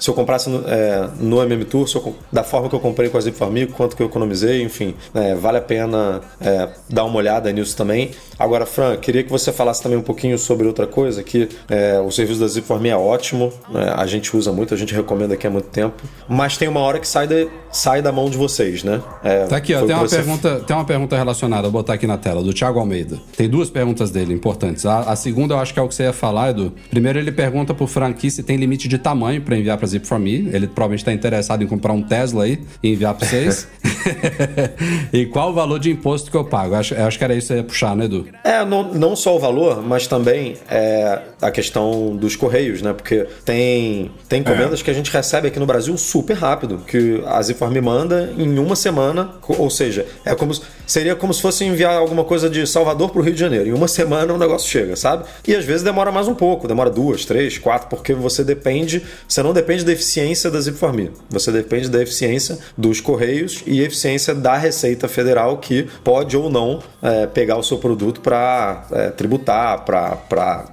[0.00, 3.18] Se eu comprasse no, é, no MM Tour, eu, da forma que eu comprei com
[3.18, 7.52] a Zip4Me, quanto que eu economizei, enfim, é, vale a pena é, dar uma olhada
[7.52, 8.12] nisso também.
[8.38, 12.10] Agora, Fran, queria que você falasse também um pouquinho sobre outra coisa, que é, o
[12.10, 13.92] serviço da Zip4Me é ótimo, né?
[13.94, 16.98] a gente usa muito, a gente recomenda aqui há muito tempo, mas tem uma hora
[16.98, 19.02] que sai, de, sai da mão de vocês, né?
[19.22, 22.16] É, tá aqui, ó, tem uma, pergunta, tem uma pergunta relacionada, vou botar aqui na
[22.16, 23.18] tela, do Thiago Almeida.
[23.36, 24.86] Tem duas perguntas dele importantes.
[24.86, 26.72] A, a, segunda eu acho que é o que você ia falar, Edu.
[26.90, 30.54] Primeiro ele pergunta pro Franqui se tem limite de tamanho para enviar para Zip4Me.
[30.54, 33.68] Ele provavelmente está interessado em comprar um Tesla aí e enviar para vocês.
[35.12, 36.74] e qual o valor de imposto que eu pago?
[36.74, 38.26] Eu acho, eu acho que era isso que você ia puxar, né, Edu?
[38.44, 42.92] É, não, não só o valor, mas também é, a questão dos correios, né?
[42.92, 44.84] Porque tem, tem encomendas é.
[44.84, 48.76] que a gente recebe aqui no Brasil super rápido, que a Zip4Me manda em uma
[48.76, 50.52] semana, ou seja, é como
[50.86, 53.68] seria como se fosse enviar alguma coisa de Salvador para o Rio de Janeiro.
[53.68, 55.24] Em uma semana semana o negócio chega, sabe?
[55.46, 59.42] E às vezes demora mais um pouco, demora duas, três, quatro, porque você depende, você
[59.42, 64.56] não depende da eficiência da Zipformia, você depende da eficiência dos correios e eficiência da
[64.56, 70.66] Receita Federal que pode ou não é, pegar o seu produto para é, tributar, para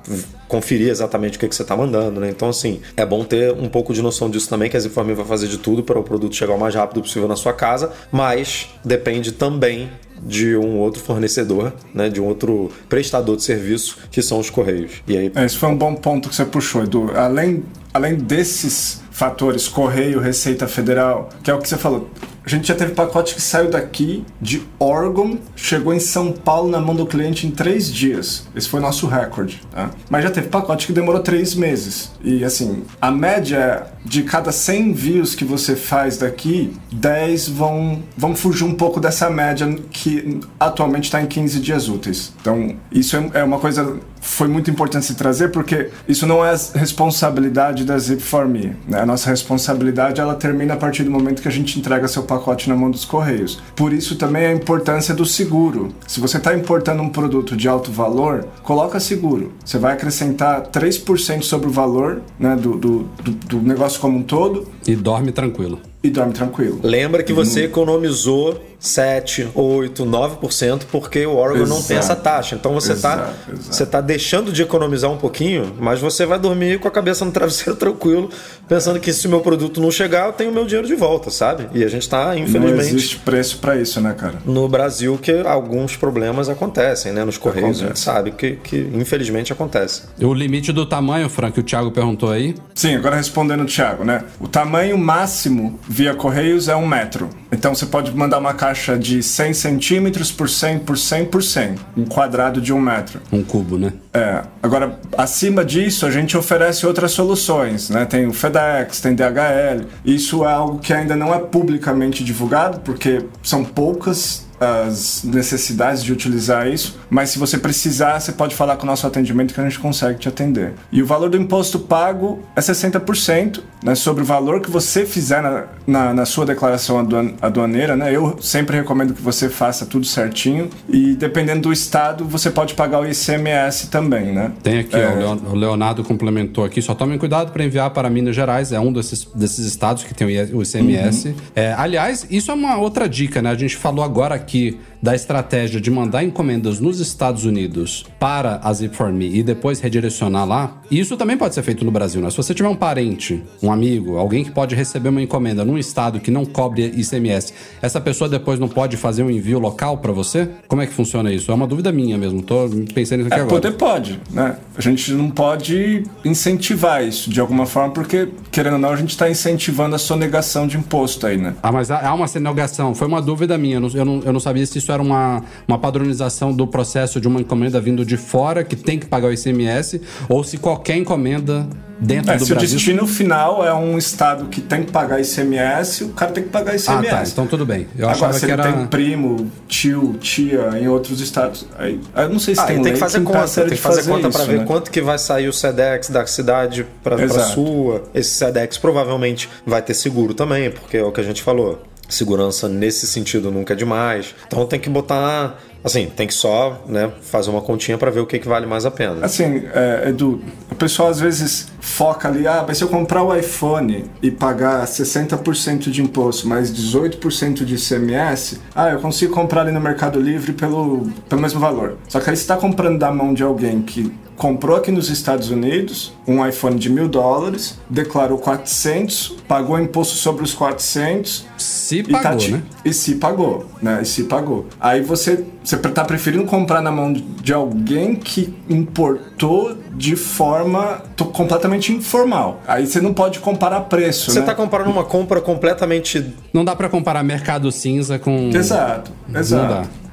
[0.47, 2.29] conferir exatamente o que, que você está mandando, né?
[2.29, 5.25] Então, assim, é bom ter um pouco de noção disso também, que a Zipformia vai
[5.25, 8.69] fazer de tudo para o produto chegar o mais rápido possível na sua casa, mas
[8.83, 9.89] depende também
[10.23, 15.03] de um outro fornecedor, né, de um outro prestador de serviço, que são os Correios.
[15.07, 15.31] E aí...
[15.35, 17.11] Esse foi um bom ponto que você puxou, Edu.
[17.15, 22.09] Além, além desses fatores, Correio, Receita Federal, que é o que você falou,
[22.45, 26.79] a gente já teve pacote que saiu daqui de órgão, chegou em São Paulo na
[26.79, 28.45] mão do cliente em três dias.
[28.55, 29.61] Esse foi nosso recorde.
[29.71, 29.89] Tá?
[30.09, 32.11] Mas já teve pacote que demorou três meses.
[32.23, 38.35] E assim, a média de cada 100 views que você faz daqui, 10 vão, vão
[38.35, 42.33] fugir um pouco dessa média que atualmente está em 15 dias úteis.
[42.39, 46.53] Então, isso é, é uma coisa foi muito importante se trazer porque isso não é
[46.73, 48.75] responsabilidade da Zip4Me.
[48.87, 48.99] Né?
[48.99, 52.67] A nossa responsabilidade ela termina a partir do momento que a gente entrega seu pacote
[52.67, 53.61] na mão dos correios.
[53.75, 55.93] Por isso também a importância do seguro.
[56.07, 59.53] Se você está importando um produto de alto valor, coloca seguro.
[59.63, 64.23] Você vai acrescentar 3% sobre o valor né, do, do, do, do negócio como um
[64.23, 64.67] todo.
[64.87, 66.79] E dorme tranquilo e dorme tranquilo.
[66.83, 72.55] Lembra que você economizou 7, 8, 9% porque o Oregon não tem essa taxa.
[72.55, 76.87] Então você está você tá deixando de economizar um pouquinho, mas você vai dormir com
[76.87, 78.29] a cabeça no travesseiro tranquilo,
[78.67, 81.67] pensando que se o meu produto não chegar, eu tenho meu dinheiro de volta, sabe?
[81.73, 82.75] E a gente está, infelizmente.
[82.75, 84.35] Não existe preço para isso, né, cara?
[84.45, 87.25] No Brasil, que alguns problemas acontecem, né?
[87.25, 87.83] Nos Correios, Acontece.
[87.83, 90.03] a gente sabe que, que infelizmente acontece.
[90.21, 92.55] O limite do tamanho, Frank, o Thiago perguntou aí?
[92.73, 94.23] Sim, agora respondendo o Thiago, né?
[94.39, 97.29] O tamanho máximo via Correios é um metro.
[97.49, 101.75] Então você pode mandar uma caixa de 100 centímetros por 100 por 100 por 100,
[101.95, 103.21] um quadrado de um metro.
[103.31, 103.93] Um cubo, né?
[104.13, 104.41] É.
[104.61, 108.03] Agora, acima disso, a gente oferece outras soluções, né?
[108.03, 109.85] Tem o FedEx, tem DHL.
[110.03, 116.11] Isso é algo que ainda não é publicamente divulgado, porque são poucas as necessidades de
[116.11, 119.63] utilizar isso, mas se você precisar, você pode falar com o nosso atendimento que a
[119.63, 120.73] gente consegue te atender.
[120.91, 125.41] E o valor do imposto pago é 60% né, sobre o valor que você fizer
[125.41, 127.05] na, na, na sua declaração
[127.41, 127.95] aduaneira.
[127.95, 128.15] Né?
[128.15, 132.99] Eu sempre recomendo que você faça tudo certinho e dependendo do estado, você pode pagar
[132.99, 134.33] o ICMS também.
[134.33, 134.51] Né?
[134.63, 135.09] Tem aqui, é...
[135.09, 139.25] o Leonardo complementou aqui, só tomem cuidado para enviar para Minas Gerais, é um desses,
[139.35, 141.29] desses estados que tem o ICMS.
[141.29, 141.35] Uhum.
[141.55, 143.51] É, aliás, isso é uma outra dica, né?
[143.51, 148.71] A gente falou agora aqui da estratégia de mandar encomendas nos Estados Unidos para a
[148.71, 152.31] Zip4Me e depois redirecionar lá, isso também pode ser feito no Brasil, né?
[152.31, 156.19] Se você tiver um parente, um amigo, alguém que pode receber uma encomenda num estado
[156.19, 160.49] que não cobre ICMS, essa pessoa depois não pode fazer um envio local para você?
[160.67, 161.51] Como é que funciona isso?
[161.51, 163.61] É uma dúvida minha mesmo, tô pensando nisso aqui é, agora.
[163.61, 164.57] Poder pode, né?
[164.75, 169.11] A gente não pode incentivar isso de alguma forma, porque, querendo ou não, a gente
[169.11, 171.53] está incentivando a sonegação de imposto aí, né?
[171.61, 172.95] Ah, mas há uma sonegação.
[172.95, 173.75] Foi uma dúvida minha.
[173.75, 177.27] Eu não, eu não, eu não sabia se isso uma, uma padronização do processo de
[177.27, 181.67] uma encomenda vindo de fora que tem que pagar o ICMS ou se qualquer encomenda
[181.99, 182.69] dentro é, do se Brasil.
[182.69, 186.43] Se o destino final é um estado que tem que pagar ICMS, o cara tem
[186.43, 187.07] que pagar ICMS.
[187.07, 187.23] Ah, tá.
[187.23, 187.87] Então tudo bem.
[187.97, 188.63] Eu Agora, se ele era...
[188.63, 192.93] tem primo, tio, tia em outros estados, aí, eu não sei se ah, tem tem
[192.93, 194.65] que fazer que conta, tem que fazer, fazer conta para ver né?
[194.65, 198.03] quanto que vai sair o SEDEX da cidade para sua.
[198.13, 202.67] Esse SEDEX provavelmente vai ter seguro também, porque é o que a gente falou segurança
[202.67, 204.35] nesse sentido nunca é demais.
[204.47, 205.59] Então tem que botar.
[205.83, 208.87] Assim, tem que só né, fazer uma continha para ver o que, que vale mais
[208.87, 209.23] a pena.
[209.23, 210.41] Assim, é, Edu,
[210.71, 214.83] o pessoal às vezes foca ali, ah, mas se eu comprar o iPhone e pagar
[214.87, 220.53] 60% de imposto mais 18% de ICMS, ah, eu consigo comprar ali no Mercado Livre
[220.53, 221.97] pelo, pelo mesmo valor.
[222.09, 225.49] Só que aí você está comprando da mão de alguém que comprou aqui nos Estados
[225.49, 231.45] Unidos um iPhone de mil dólares, declarou 400, pagou imposto sobre os 400.
[231.57, 232.63] Se pagou, tá né?
[232.83, 233.99] E se pagou, né?
[234.01, 234.67] E se pagou.
[234.79, 241.01] Aí você, você tá preferindo comprar na mão de alguém que importou de forma
[241.33, 242.61] completamente informal.
[242.67, 244.45] Aí você não pode comparar preço, Você né?
[244.45, 246.33] tá comparando uma compra completamente...
[246.53, 248.49] Não dá para comparar mercado cinza com...
[248.49, 249.73] Exato, exato.
[249.73, 250.04] Não dá.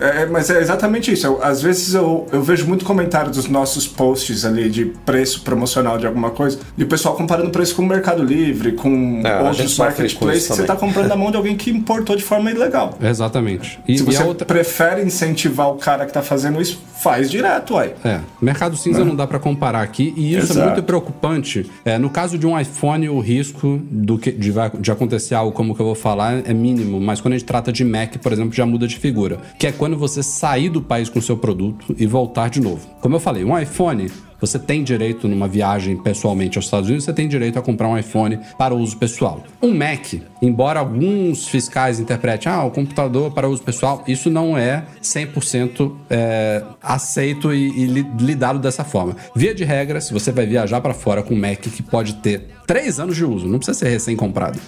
[0.00, 1.26] É, mas é exatamente isso.
[1.26, 5.98] Eu, às vezes eu, eu vejo muito comentário dos nossos posts ali de preço promocional
[5.98, 9.76] de alguma coisa, e o pessoal comparando preço com o Mercado Livre, com é, outros
[9.76, 12.96] marketplaces, que você está comprando na mão de alguém que importou de forma ilegal.
[13.00, 13.80] Exatamente.
[13.88, 14.46] E, Se você outra...
[14.46, 17.94] prefere incentivar o cara que está fazendo isso, faz direto, uai.
[18.04, 18.20] É.
[18.40, 20.60] Mercado cinza não, não dá para comparar aqui, e isso Exato.
[20.60, 21.70] é muito preocupante.
[21.84, 25.74] É, no caso de um iPhone, o risco do que, de, de acontecer algo como
[25.74, 28.52] que eu vou falar é mínimo, mas quando a gente trata de Mac, por exemplo,
[28.52, 29.38] já muda de figura.
[29.58, 32.88] Que é quando você sair do país com seu produto e voltar de novo.
[33.00, 37.12] Como eu falei, um iPhone você tem direito, numa viagem pessoalmente aos Estados Unidos, você
[37.12, 39.42] tem direito a comprar um iPhone para uso pessoal.
[39.60, 44.84] Um Mac, embora alguns fiscais interpretem, ah, o computador para uso pessoal, isso não é
[45.02, 47.86] 100% é, aceito e, e
[48.20, 49.16] lidado dessa forma.
[49.34, 52.48] Via de regra, se você vai viajar para fora com um Mac que pode ter
[52.66, 54.58] 3 anos de uso, não precisa ser recém-comprado.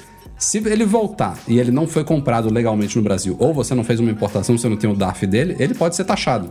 [0.40, 4.00] Se ele voltar e ele não foi comprado legalmente no Brasil, ou você não fez
[4.00, 6.50] uma importação, você não tem o DAF dele, ele pode ser taxado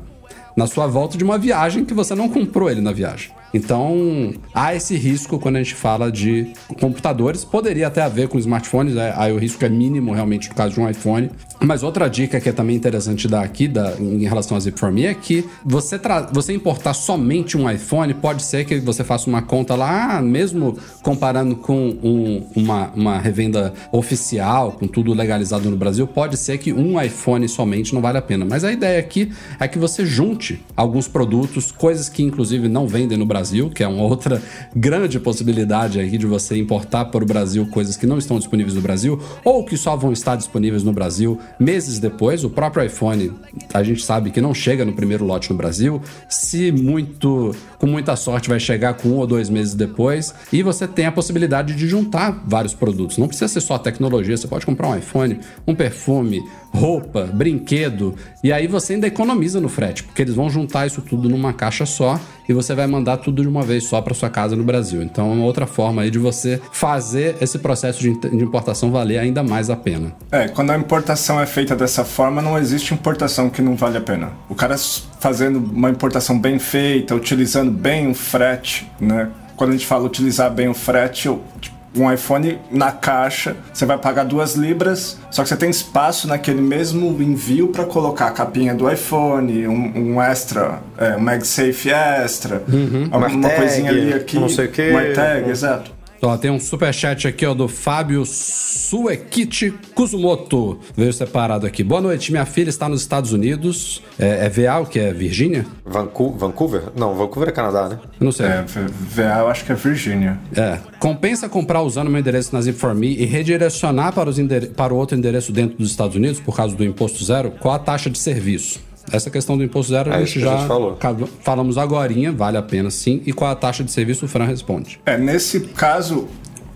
[0.56, 3.32] na sua volta de uma viagem que você não comprou ele na viagem.
[3.54, 7.44] Então, há esse risco quando a gente fala de computadores.
[7.44, 9.14] Poderia até haver com smartphones, né?
[9.16, 11.30] aí o risco é mínimo realmente no caso de um iPhone.
[11.60, 15.14] Mas outra dica que é também interessante dar aqui da, em relação a Zip4Me é
[15.14, 16.00] que você,
[16.32, 21.58] você importar somente um iPhone, pode ser que você faça uma conta lá, mesmo comparando
[21.58, 27.02] com um, uma, uma revenda oficial, com tudo legalizado no Brasil, pode ser que um
[27.02, 28.46] iPhone somente não vale a pena.
[28.46, 33.18] Mas a ideia aqui é que você junte alguns produtos, coisas que inclusive não vendem
[33.18, 34.42] no Brasil Brasil, que é uma outra
[34.76, 38.82] grande possibilidade aí de você importar para o Brasil coisas que não estão disponíveis no
[38.82, 42.44] Brasil ou que só vão estar disponíveis no Brasil meses depois.
[42.44, 43.32] O próprio iPhone,
[43.74, 46.02] a gente sabe que não chega no primeiro lote no Brasil.
[46.28, 50.34] Se muito, com muita sorte, vai chegar com um ou dois meses depois.
[50.52, 53.18] E você tem a possibilidade de juntar vários produtos.
[53.18, 56.42] Não precisa ser só tecnologia, você pode comprar um iPhone, um perfume,
[56.74, 61.28] roupa, brinquedo, e aí você ainda economiza no frete, porque eles vão juntar isso tudo
[61.28, 62.20] numa caixa só
[62.50, 65.04] e você vai mandar tudo de uma vez só para sua casa no Brasil.
[65.04, 69.44] Então é uma outra forma aí de você fazer esse processo de importação valer ainda
[69.44, 70.12] mais a pena.
[70.32, 74.02] É, quando a importação é feita dessa forma, não existe importação que não vale a
[74.02, 74.32] pena.
[74.50, 74.76] O cara
[75.20, 79.30] fazendo uma importação bem feita, utilizando bem o frete, né?
[79.56, 83.86] Quando a gente fala utilizar bem o frete, eu, tipo, um iPhone na caixa, você
[83.86, 88.32] vai pagar duas libras, só que você tem espaço naquele mesmo envio para colocar a
[88.32, 93.10] capinha do iPhone, um, um extra, é, um MagSafe extra, uhum.
[93.12, 95.99] uma, coisinha ali aqui, não sei o que, MyTag, exato.
[96.22, 100.80] Ó, tem um super chat aqui, ó, do Fábio Suekichi Kuzumoto.
[100.96, 101.84] Veio separado aqui.
[101.84, 104.04] Boa noite, minha filha está nos Estados Unidos.
[104.20, 105.66] É, é VA, o que é Virgínia?
[105.86, 106.84] Vancouver?
[106.96, 108.00] Não, Vancouver é Canadá, né?
[108.20, 108.48] Eu não sei.
[108.48, 110.38] É, VA eu acho que é Virgínia.
[110.56, 110.78] É.
[111.00, 114.38] Compensa comprar usando meu endereço na Zip4Me e redirecionar para, os
[114.76, 117.52] para o outro endereço dentro dos Estados Unidos por causa do imposto zero?
[117.52, 118.89] Qual a taxa de serviço?
[119.12, 120.98] Essa questão do imposto zero, é a gente já a gente falou.
[121.42, 123.22] falamos agora, vale a pena sim.
[123.26, 124.26] E qual a taxa de serviço?
[124.26, 125.00] O Fran responde.
[125.06, 126.28] É, nesse caso,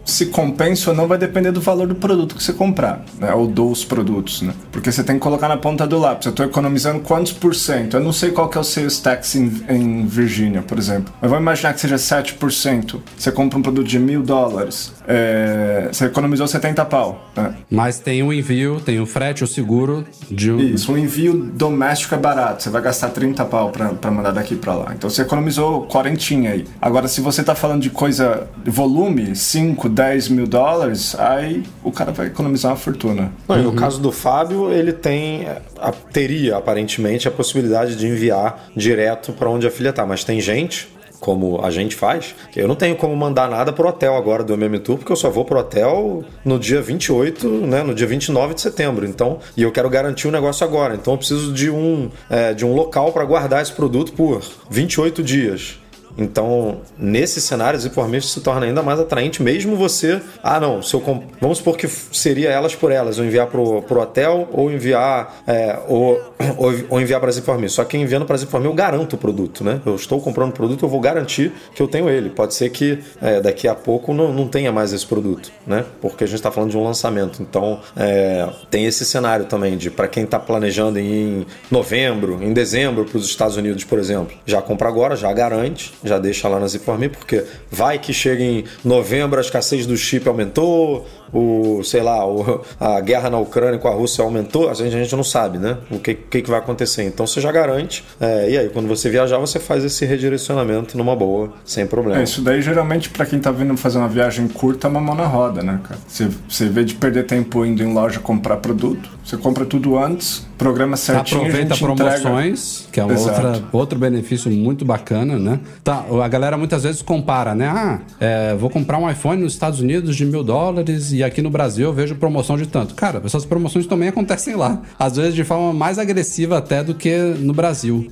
[0.06, 3.34] se compensa ou não vai depender do valor do produto que você comprar, né?
[3.34, 4.54] Ou dos produtos, né?
[4.72, 6.26] Porque você tem que colocar na ponta do lápis.
[6.26, 7.98] Eu estou economizando quantos por cento?
[7.98, 11.14] Eu não sei qual que é o sales tax em, em Virgínia, por exemplo.
[11.22, 13.00] Mas vamos imaginar que seja 7%.
[13.18, 14.94] Você compra um produto de mil dólares.
[15.08, 17.30] É, você economizou 70 pau.
[17.36, 17.56] Né?
[17.70, 20.60] Mas tem o envio, tem o frete, o seguro de um...
[20.60, 22.64] Isso, o envio doméstico é barato.
[22.64, 24.94] Você vai gastar 30 pau para mandar daqui para lá.
[24.96, 26.14] Então você economizou 40
[26.50, 26.66] aí.
[26.82, 31.92] Agora, se você está falando de coisa, de volume, 5, 10 mil dólares, aí o
[31.92, 33.32] cara vai economizar uma fortuna.
[33.48, 33.64] Não, uhum.
[33.64, 35.48] No caso do Fábio, ele tem,
[35.80, 40.40] a, teria aparentemente a possibilidade de enviar direto para onde a filha está, mas tem
[40.40, 40.88] gente
[41.24, 44.78] como a gente faz, eu não tenho como mandar nada pro hotel agora do MM
[44.80, 48.60] Tour, porque eu só vou pro hotel no dia 28, né, no dia 29 de
[48.60, 49.06] setembro.
[49.06, 50.96] Então, e eu quero garantir o negócio agora.
[50.96, 55.24] Então, eu preciso de um, é, de um local para guardar esse produto por 28
[55.24, 55.83] dias.
[56.18, 60.22] Então, nesse cenário, as informações se torna ainda mais atraente, mesmo você.
[60.44, 61.24] Ah, não, se eu comp...
[61.42, 65.80] vamos supor que seria elas por elas, ou enviar pro, pro hotel, ou enviar é,
[65.88, 66.22] ou,
[66.58, 67.74] ou, ou, enviar para as informações.
[67.74, 69.82] Só que enviando para as informações, eu garanto o produto, né?
[69.86, 72.30] Eu estou comprando o produto, eu vou garantir que eu tenho ele.
[72.30, 75.86] Pode ser que é, daqui a pouco não, não tenha mais esse produto, né?
[76.02, 77.42] Porque a gente está falando de um lançamento.
[77.42, 83.06] Então, é, tem esse cenário também de para quem está planejando em novembro, em dezembro
[83.06, 86.68] para os Estados Unidos, por exemplo, já compra agora, já garante já deixa lá na
[86.68, 92.26] Zipforme, porque vai que chega em novembro a escassez do chip aumentou, o, sei lá,
[92.28, 95.58] o, a guerra na Ucrânia com a Rússia aumentou, a gente, a gente não sabe,
[95.58, 95.78] né?
[95.90, 97.04] O que, que, que vai acontecer.
[97.04, 101.16] Então você já garante, é, e aí quando você viajar, você faz esse redirecionamento numa
[101.16, 102.22] boa, sem problema.
[102.22, 105.16] É, isso daí geralmente para quem tá vindo fazer uma viagem curta é uma mão
[105.16, 106.00] na roda, né, cara?
[106.08, 110.46] Você, você vê de perder tempo indo em loja comprar produto, você compra tudo antes,
[110.58, 111.42] programa certinho.
[111.42, 112.92] Aproveita promoções, entrega.
[112.92, 115.60] que é um outra, outro benefício muito bacana, né?
[115.84, 117.68] Tá, a galera muitas vezes compara, né?
[117.68, 121.50] Ah, é, vou comprar um iPhone nos Estados Unidos de mil dólares e aqui no
[121.50, 122.96] Brasil eu vejo promoção de tanto.
[122.96, 124.82] Cara, essas promoções também acontecem lá.
[124.98, 128.12] Às vezes de forma mais agressiva até do que no Brasil.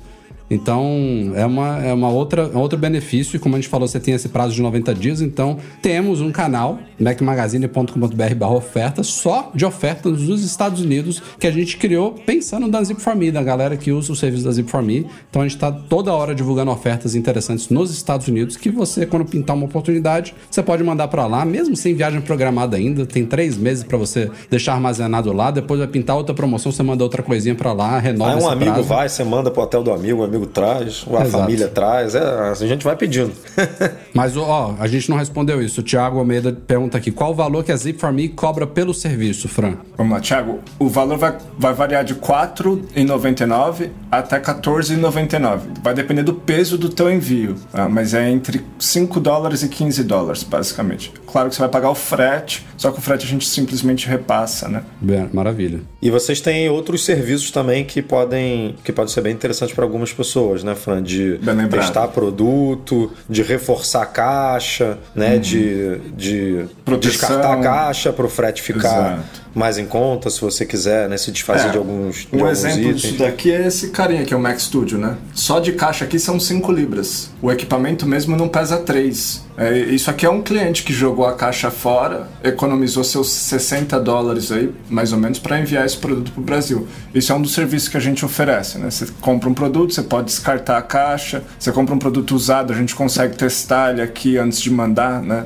[0.51, 3.37] Então, é, uma, é uma outra, um outro benefício.
[3.37, 5.21] E como a gente falou, você tem esse prazo de 90 dias.
[5.21, 11.51] Então, temos um canal, macmagazine.com.br barra ofertas, só de ofertas dos Estados Unidos, que a
[11.51, 15.05] gente criou pensando na Zip4Me, da galera que usa o serviço da Zip4Me.
[15.29, 19.23] Então, a gente está toda hora divulgando ofertas interessantes nos Estados Unidos, que você, quando
[19.23, 23.05] pintar uma oportunidade, você pode mandar para lá, mesmo sem viagem programada ainda.
[23.05, 25.49] Tem três meses para você deixar armazenado lá.
[25.49, 28.73] Depois vai pintar outra promoção, você manda outra coisinha para lá, renova Aí um amigo
[28.73, 28.87] prazo.
[28.87, 31.29] vai, você manda pro hotel do amigo, amigo traz, a Exato.
[31.29, 33.31] família traz, é, a gente vai pedindo.
[34.13, 35.81] Mas, ó, a gente não respondeu isso.
[35.81, 39.75] O Thiago Almeida pergunta aqui: qual o valor que a Zip4Me cobra pelo serviço, Fran?
[39.97, 40.59] Vamos lá, Thiago.
[40.79, 45.59] O valor vai, vai variar de R$ 4,99 até R$ 14,99.
[45.83, 47.87] Vai depender do peso do teu envio, tá?
[47.87, 51.13] mas é entre 5 dólares e 15 dólares, basicamente.
[51.25, 54.67] Claro que você vai pagar o frete, só que o frete a gente simplesmente repassa,
[54.67, 54.83] né?
[54.99, 55.81] Bem, maravilha.
[56.01, 60.11] E vocês têm outros serviços também que podem, que podem ser bem interessantes para algumas
[60.11, 60.30] pessoas,
[60.63, 61.01] né, Fran?
[61.03, 65.37] De testar produto, de reforçar a caixa, né?
[65.37, 66.67] De, de Uhum.
[66.85, 67.11] Proteção.
[67.29, 69.41] descartar a caixa para o frete ficar Exato.
[69.53, 71.17] Mais em conta, se você quiser, né?
[71.17, 73.01] Se desfazer É, de alguns, de Um alguns exemplo itens.
[73.01, 75.17] disso daqui é esse carinha que é o Mac Studio, né?
[75.33, 77.29] Só de caixa aqui são 5 libras.
[77.41, 79.45] O equipamento mesmo não pesa 3.
[79.57, 84.51] É, isso aqui é um cliente que jogou a caixa fora, economizou seus 60 dólares
[84.51, 86.87] aí, mais ou menos, para enviar esse produto para o Brasil.
[87.13, 88.89] Isso é um dos serviços que a gente oferece, né?
[88.89, 91.43] Você compra um produto, você pode descartar a caixa.
[91.59, 95.45] Você compra um produto usado, a gente consegue testar ele aqui antes de mandar, né?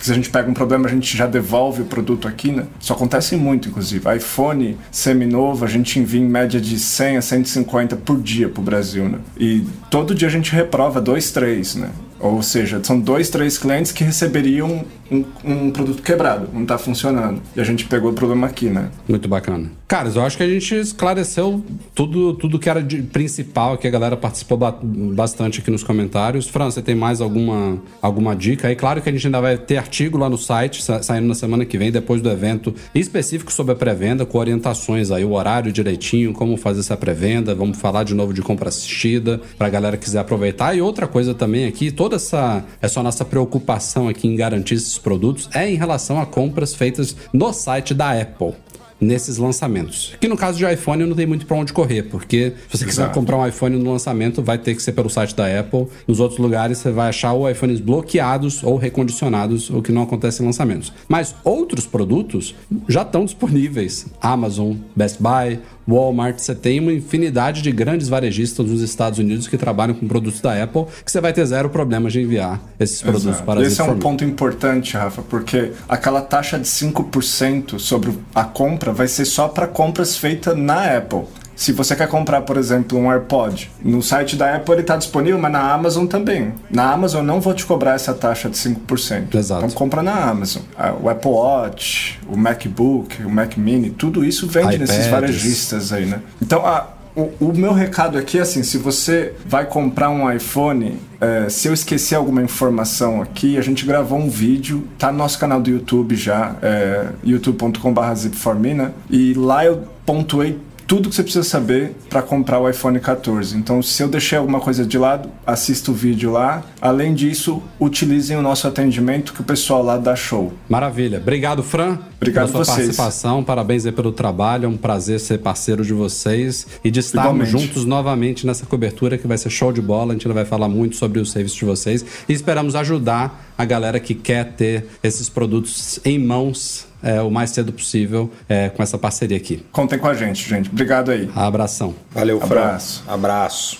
[0.00, 2.66] Se a gente pega um problema, a gente já devolve o produto aqui, né?
[2.80, 4.16] Isso acontece muito, inclusive.
[4.16, 9.06] iPhone seminovo, a gente envia em média de 100 a 150 por dia pro Brasil,
[9.06, 9.18] né?
[9.36, 11.90] E todo dia a gente reprova dois, três, né?
[12.18, 17.40] Ou seja, são dois, três clientes que receberiam um, um produto quebrado, não tá funcionando.
[17.56, 18.90] E a gente pegou o problema aqui, né?
[19.08, 19.70] Muito bacana.
[19.88, 23.90] Caras, eu acho que a gente esclareceu tudo, tudo que era de principal, que a
[23.90, 26.46] galera participou ba- bastante aqui nos comentários.
[26.46, 28.76] Fran, você tem mais alguma, alguma dica aí?
[28.76, 31.64] Claro que a gente ainda vai ter artigo lá no site, sa- saindo na semana
[31.64, 36.32] que vem, depois do evento específico sobre a pré-venda, com orientações aí, o horário direitinho,
[36.32, 37.52] como fazer essa pré-venda.
[37.54, 40.76] Vamos falar de novo de compra assistida, pra galera que quiser aproveitar.
[40.76, 45.48] E outra coisa também aqui, toda essa, essa nossa preocupação aqui em garantir esses produtos
[45.54, 48.54] é em relação a compras feitas no site da Apple
[49.00, 50.14] nesses lançamentos.
[50.20, 53.02] Que no caso de iPhone não tem muito pra onde correr, porque se você quiser
[53.02, 53.18] Exato.
[53.18, 55.86] comprar um iPhone no lançamento, vai ter que ser pelo site da Apple.
[56.06, 60.42] Nos outros lugares você vai achar ou iPhones bloqueados ou recondicionados, o que não acontece
[60.42, 60.92] em lançamentos.
[61.08, 62.54] Mas outros produtos
[62.88, 64.06] já estão disponíveis.
[64.20, 69.56] Amazon, Best Buy, Walmart, você tem uma infinidade de grandes varejistas nos Estados Unidos que
[69.56, 73.26] trabalham com produtos da Apple, que você vai ter zero problemas de enviar esses produtos
[73.26, 73.44] Exato.
[73.44, 74.00] para a Esse é um Zip4Me.
[74.00, 79.66] ponto importante, Rafa, porque aquela taxa de 5% sobre a compra vai ser só para
[79.66, 81.22] compras feitas na Apple.
[81.60, 85.38] Se você quer comprar, por exemplo, um AirPod, no site da Apple ele está disponível,
[85.38, 86.54] mas na Amazon também.
[86.70, 89.34] Na Amazon eu não vou te cobrar essa taxa de 5%.
[89.34, 89.66] Exato.
[89.66, 90.62] Então compra na Amazon.
[90.74, 95.10] Ah, O Apple Watch, o MacBook, o Mac Mini, tudo isso vende nesses iPads.
[95.10, 96.22] varejistas aí, né?
[96.40, 100.96] Então, a, o, o meu recado aqui é assim: se você vai comprar um iPhone,
[101.20, 105.38] é, se eu esquecer alguma informação aqui, a gente gravou um vídeo, tá no nosso
[105.38, 108.92] canal do YouTube já, é, youtube.com.br zip4me, né?
[109.10, 110.58] E lá eu pontuei
[110.90, 113.56] tudo que você precisa saber para comprar o iPhone 14.
[113.56, 116.64] Então, se eu deixei alguma coisa de lado, assista o vídeo lá.
[116.80, 120.52] Além disso, utilizem o nosso atendimento que o pessoal lá dá show.
[120.68, 121.18] Maravilha.
[121.18, 121.96] Obrigado, Fran.
[122.16, 122.88] Obrigado pela sua vocês.
[122.88, 123.44] participação.
[123.44, 124.64] Parabéns aí pelo trabalho.
[124.64, 127.68] É um prazer ser parceiro de vocês e de estarmos Igualmente.
[127.68, 130.10] juntos novamente nessa cobertura que vai ser show de bola.
[130.10, 134.00] A gente vai falar muito sobre o serviço de vocês e esperamos ajudar a galera
[134.00, 138.98] que quer ter esses produtos em mãos é, o mais cedo possível é, com essa
[138.98, 139.64] parceria aqui.
[139.72, 140.68] Contem com a gente, gente.
[140.68, 141.30] Obrigado aí.
[141.34, 141.94] Abração.
[142.10, 142.46] Valeu, Fran.
[142.46, 143.04] Abraço.
[143.06, 143.78] Abraço.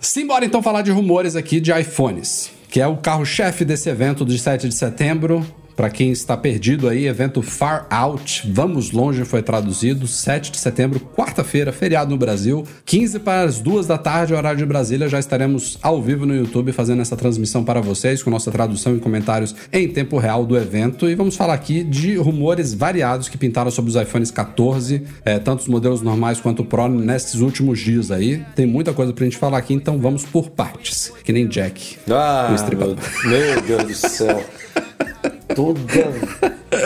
[0.00, 4.38] Simbora então falar de rumores aqui de iPhones, que é o carro-chefe desse evento de
[4.38, 5.46] 7 de setembro.
[5.76, 11.00] Para quem está perdido aí, evento Far Out, Vamos Longe foi traduzido, 7 de setembro,
[11.00, 15.78] quarta-feira, feriado no Brasil, 15 para as 2 da tarde, horário de Brasília, já estaremos
[15.82, 19.88] ao vivo no YouTube fazendo essa transmissão para vocês, com nossa tradução e comentários em
[19.88, 21.08] tempo real do evento.
[21.08, 25.60] E vamos falar aqui de rumores variados que pintaram sobre os iPhones 14, é, tanto
[25.60, 28.44] os modelos normais quanto o Pro, nesses últimos dias aí.
[28.54, 31.98] Tem muita coisa pra gente falar aqui, então vamos por partes, que nem Jack.
[32.10, 32.48] Ah,
[33.24, 34.44] meu Deus do céu.
[35.54, 35.78] Todo,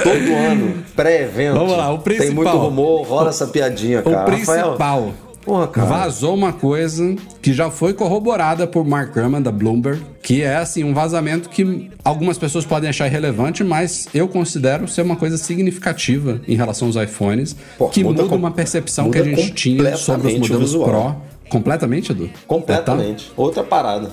[0.02, 1.54] todo ano, pré-evento.
[1.58, 2.34] Vamos lá, o Tem principal.
[2.34, 4.22] muito rumor, rola essa piadinha, cara.
[4.22, 4.70] O principal.
[4.72, 5.14] Rafael,
[5.44, 5.86] Porra, cara.
[5.86, 10.82] Vazou uma coisa que já foi corroborada por Mark Gurman, da Bloomberg, que é, assim,
[10.82, 16.40] um vazamento que algumas pessoas podem achar irrelevante, mas eu considero ser uma coisa significativa
[16.48, 19.52] em relação aos iPhones, Pô, que muda muda, com- uma percepção que muda a gente
[19.52, 20.72] tinha sobre os modelos.
[20.74, 21.14] Pro
[21.48, 22.28] completamente, Edu?
[22.48, 23.30] Completamente.
[23.36, 24.10] Outra parada.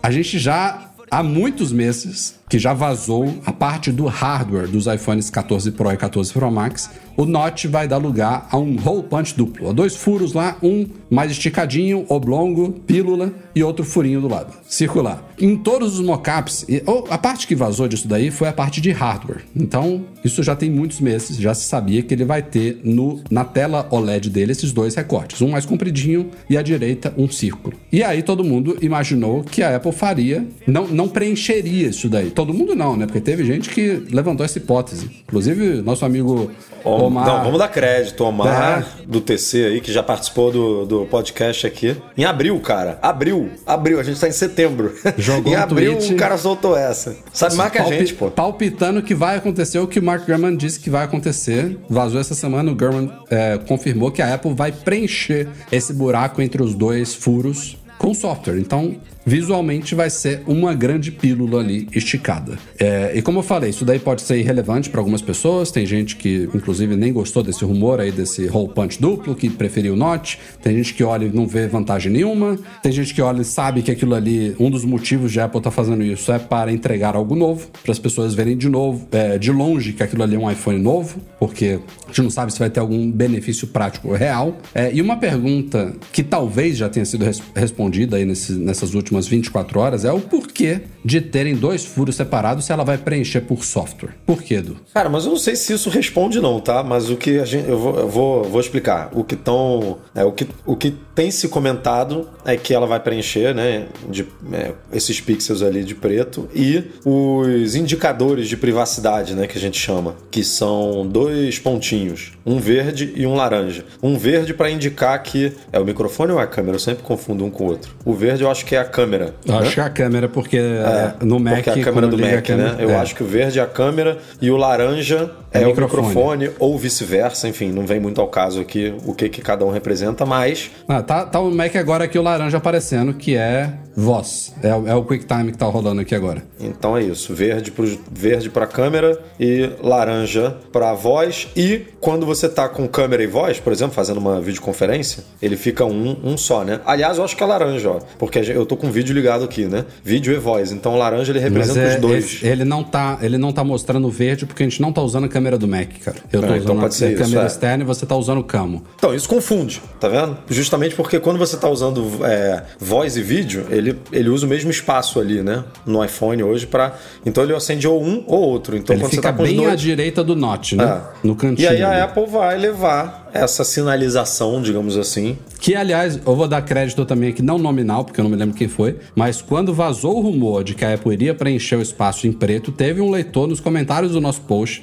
[0.00, 5.28] A gente já há muitos meses que já vazou a parte do hardware dos iPhones
[5.28, 9.34] 14 Pro e 14 Pro Max, o Note vai dar lugar a um hole punch
[9.36, 14.52] duplo, a dois furos lá, um mais esticadinho, oblongo, pílula e outro furinho do lado,
[14.68, 15.26] circular.
[15.38, 16.66] Em todos os mockups,
[17.08, 19.44] a parte que vazou disso daí foi a parte de hardware.
[19.54, 23.44] Então, isso já tem muitos meses, já se sabia que ele vai ter no, na
[23.44, 27.76] tela OLED dele esses dois recortes, um mais compridinho e à direita um círculo.
[27.90, 32.30] E aí todo mundo imaginou que a Apple faria, não, não preencheria isso daí.
[32.30, 33.06] Todo mundo não, né?
[33.06, 35.10] Porque teve gente que levantou essa hipótese.
[35.26, 36.50] Inclusive, nosso amigo
[36.84, 37.26] Om- Omar.
[37.26, 39.06] Não, vamos dar crédito, Omar, É.
[39.06, 41.96] do TC aí, que já participou do, do podcast aqui.
[42.16, 42.98] Em abril, cara.
[43.02, 43.50] Abril.
[43.66, 44.94] Abril, a gente tá em setembro.
[45.18, 46.14] Jogou em um abril tweet.
[46.14, 47.16] o cara soltou essa.
[47.32, 48.30] Sabe mais que a gente, pô.
[48.30, 51.76] Palpitando que vai acontecer o que o Mark Gurman disse que vai acontecer.
[51.88, 56.62] Vazou essa semana, o Gurman é, confirmou que a Apple vai preencher esse buraco entre
[56.62, 58.58] os dois furos com software.
[58.58, 58.96] Então,
[59.26, 62.56] visualmente vai ser uma grande pílula ali esticada.
[62.78, 65.72] É, e como eu falei, isso daí pode ser irrelevante para algumas pessoas.
[65.72, 69.94] Tem gente que, inclusive, nem gostou desse rumor aí, desse hole punch duplo, que preferiu
[69.94, 70.38] o Note.
[70.62, 72.56] Tem gente que olha e não vê vantagem nenhuma.
[72.82, 75.72] Tem gente que olha e sabe que aquilo ali, um dos motivos de Apple estar
[75.72, 79.50] fazendo isso é para entregar algo novo, para as pessoas verem de novo, é, de
[79.50, 82.70] longe, que aquilo ali é um iPhone novo, porque a gente não sabe se vai
[82.70, 84.56] ter algum benefício prático real.
[84.72, 89.15] É, e uma pergunta que talvez já tenha sido res- respondida aí nesse- nessas últimas
[89.24, 93.64] 24 horas é o porquê de terem dois furos separados se ela vai preencher por
[93.64, 94.10] software.
[94.26, 94.76] Por quê, Edu?
[94.92, 96.82] Cara, mas eu não sei se isso responde não, tá?
[96.82, 99.10] Mas o que a gente, eu vou, eu vou, vou explicar.
[99.12, 102.98] O que tão, é, o que, o que tem se comentado é que ela vai
[102.98, 109.46] preencher, né, de, é, esses pixels ali de preto e os indicadores de privacidade, né,
[109.46, 113.84] que a gente chama, que são dois pontinhos, um verde e um laranja.
[114.02, 116.76] Um verde para indicar que é o microfone ou é a câmera?
[116.76, 117.94] Eu sempre confundo um com o outro.
[118.04, 119.05] O verde eu acho que é a câmera.
[119.46, 119.60] Eu né?
[119.60, 121.64] acho que é a câmera, porque é, no Mac.
[121.64, 122.76] Porque a câmera do Mac, câmera- né?
[122.80, 122.96] Eu é.
[122.96, 126.06] acho que o verde é a câmera e o laranja É é, o microfone.
[126.08, 129.70] microfone, ou vice-versa, enfim, não vem muito ao caso aqui o que, que cada um
[129.70, 134.54] representa, mas Ah, tá, tá o Mac agora aqui o laranja aparecendo, que é voz.
[134.62, 136.42] É, o- é o QuickTime que tá rolando aqui agora.
[136.60, 137.34] então é isso.
[137.34, 141.48] Verde para verde a câmera e laranja para voz.
[141.56, 145.84] E quando você tá com câmera e voz, por exemplo, fazendo uma videoconferência, ele fica
[145.84, 146.80] um, um só, né?
[146.84, 147.98] Aliás, eu acho que é laranja, ó.
[148.18, 149.84] Porque eu tô com vídeo ligado aqui, né?
[150.02, 150.72] Vídeo e voz.
[150.72, 152.24] Então o laranja ele representa é, os dois.
[152.24, 155.24] esse- ele, não tá, ele não tá mostrando verde porque a gente não tá usando
[155.24, 156.16] a câmera do Mac, cara.
[156.32, 157.46] Eu tô então usando pode a, ser a isso, câmera é.
[157.46, 158.82] externa e você tá usando o camo.
[158.96, 160.36] Então, isso confunde, tá vendo?
[160.48, 164.70] Justamente porque quando você tá usando é, voz e vídeo, ele, ele usa o mesmo
[164.70, 165.64] espaço ali, né?
[165.86, 166.94] No iPhone hoje para
[167.24, 168.76] Então ele acende ou um ou outro.
[168.76, 169.72] Então ele quando fica você tá bem dois...
[169.72, 170.84] à direita do Note, né?
[170.84, 171.26] É.
[171.26, 171.64] No cantinho.
[171.64, 172.00] E aí a ali.
[172.00, 175.36] Apple vai levar essa sinalização, digamos assim.
[175.58, 178.56] Que, aliás, eu vou dar crédito também aqui, não nominal, porque eu não me lembro
[178.56, 182.26] quem foi, mas quando vazou o rumor de que a Apple iria preencher o espaço
[182.26, 184.82] em preto, teve um leitor nos comentários do nosso post,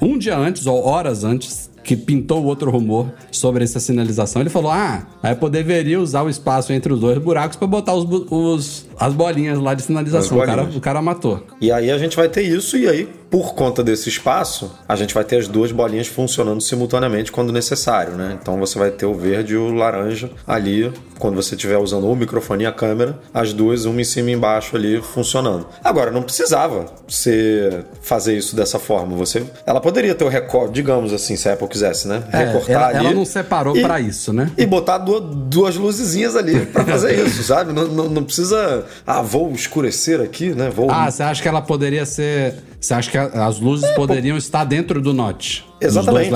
[0.00, 4.40] um dia antes ou horas antes, que pintou outro rumor sobre essa sinalização.
[4.40, 7.94] Ele falou: Ah, a Apple deveria usar o espaço entre os dois buracos para botar
[7.94, 10.36] os, os- as bolinhas lá de sinalização.
[10.38, 11.42] O cara, o cara matou.
[11.60, 15.12] E aí a gente vai ter isso, e aí, por conta desse espaço, a gente
[15.14, 18.38] vai ter as duas bolinhas funcionando simultaneamente quando necessário, né?
[18.40, 22.14] Então você vai ter o verde e o laranja ali, quando você estiver usando o
[22.14, 25.66] microfone e a câmera, as duas, uma em cima e embaixo ali, funcionando.
[25.82, 29.16] Agora, não precisava você fazer isso dessa forma.
[29.16, 32.22] Você, ela poderia ter o recorte, digamos assim, se a Apple quisesse, né?
[32.32, 32.96] É, Recortar ela, ali.
[32.98, 34.50] ela não separou pra isso, né?
[34.56, 37.72] e botar duas, duas luzezinhas ali pra fazer isso, sabe?
[37.72, 38.84] Não, não, não precisa.
[39.06, 40.70] Ah, vou escurecer aqui, né?
[40.70, 40.90] Vou.
[40.90, 42.54] Ah, você acha que ela poderia ser.
[42.80, 45.69] Você acha que as luzes poderiam estar dentro do Note?
[45.80, 46.30] Exatamente.